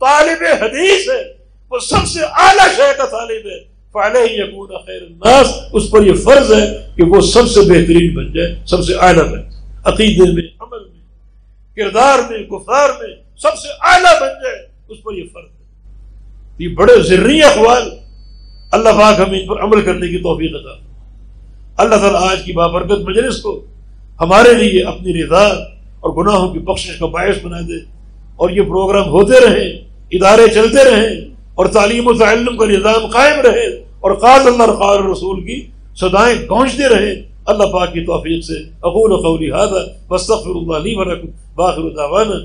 طالب 0.01 0.45
حدیث 0.61 1.11
ہے، 1.11 1.33
وہ 1.71 1.79
سب 1.79 2.07
سے 2.07 2.21
اعلیٰ 2.21 2.69
شے 2.77 2.93
کا 2.97 3.05
طالب 3.05 3.47
ہے۔ 3.47 3.75
فعلے 3.93 4.19
ہی 4.19 4.35
یقون 4.35 4.69
خیر 4.87 5.03
الناس۔ 5.03 5.59
اس 5.73 5.91
پر 5.91 6.03
یہ 6.03 6.13
فرض 6.13 6.53
ہے 6.53 6.91
کہ 6.97 7.05
وہ 7.05 7.21
سب 7.21 7.49
سے 7.49 7.61
بہترین 7.61 8.15
بن 8.15 8.33
جائے، 8.33 8.55
سب 8.67 8.85
سے 8.85 8.95
اعلیٰ 8.95 9.25
بن 9.25 9.41
جائے۔ 9.41 9.63
عقیدے 9.85 10.33
میں، 10.33 10.43
عمل 10.61 10.85
میں، 10.85 11.01
کردار 11.77 12.19
میں 12.31 12.39
گفتار 12.39 12.89
میں 12.89 13.15
سب 13.37 13.59
سے 13.59 13.69
اعلیٰ 13.81 14.21
بن 14.21 14.29
جائے، 14.29 14.67
اس 14.89 15.03
پر 15.03 15.13
یہ 15.13 15.25
فرق 15.33 15.45
ہے۔ 15.45 15.65
یہ 16.59 16.69
بڑے 16.69 17.03
ذری 17.03 17.43
اخبار 17.43 17.83
اللہ 18.73 18.89
پاک 18.89 19.29
ہمیں 19.29 19.41
ان 19.41 19.47
پر 19.47 19.63
عمل 19.63 19.83
کرنے 19.83 20.09
کی 20.09 20.19
توفیق 20.19 20.55
عطا 20.55 20.85
اللہ 21.77 21.97
تعالیٰ 21.97 22.31
آج 22.31 22.43
کی 22.45 22.53
بابرکت 22.53 23.01
مجلس 23.09 23.43
کو 23.43 23.65
ہمارے 24.21 24.55
لیے 24.55 24.85
اپنی 24.85 25.25
رضا 25.25 25.74
اور 26.05 26.13
گناہوں 26.15 26.53
کی 26.53 26.59
بخشش 26.59 26.99
کا 26.99 27.07
باعث 27.07 27.45
بنا 27.45 27.61
دے۔ 27.61 27.79
اور 28.37 28.51
یہ 28.51 28.63
پروگرام 28.63 29.09
ہوتے 29.09 29.41
رہیں 29.41 29.69
ادارے 30.11 30.49
چلتے 30.55 30.85
رہیں 30.85 31.15
اور 31.55 31.67
تعلیم 31.67 32.07
و 32.07 32.13
تعلم 32.15 32.57
کا 32.57 32.67
نظام 32.67 33.07
قائم 33.07 33.41
رہے، 33.41 33.67
اور 34.01 34.15
قاض 34.15 34.47
اللہ 34.47 34.65
رقار 34.65 34.99
رسول 35.11 35.41
کی 35.45 35.61
سدائیں 36.01 36.37
گونجتے 36.49 36.89
رہیں 36.89 37.15
اللہ 37.47 37.65
پاک 37.73 37.93
کی 37.93 38.05
توفیق 38.05 38.45
سے 38.45 38.59
اقول 38.83 39.17
قولی 39.23 39.51
هذا، 39.51 39.81
واستغفر 40.11 40.55
الله 40.55 40.79
لي 40.79 40.95
ولكم 40.95 41.29
باخر 41.55 41.89
دعوانا 41.97 42.39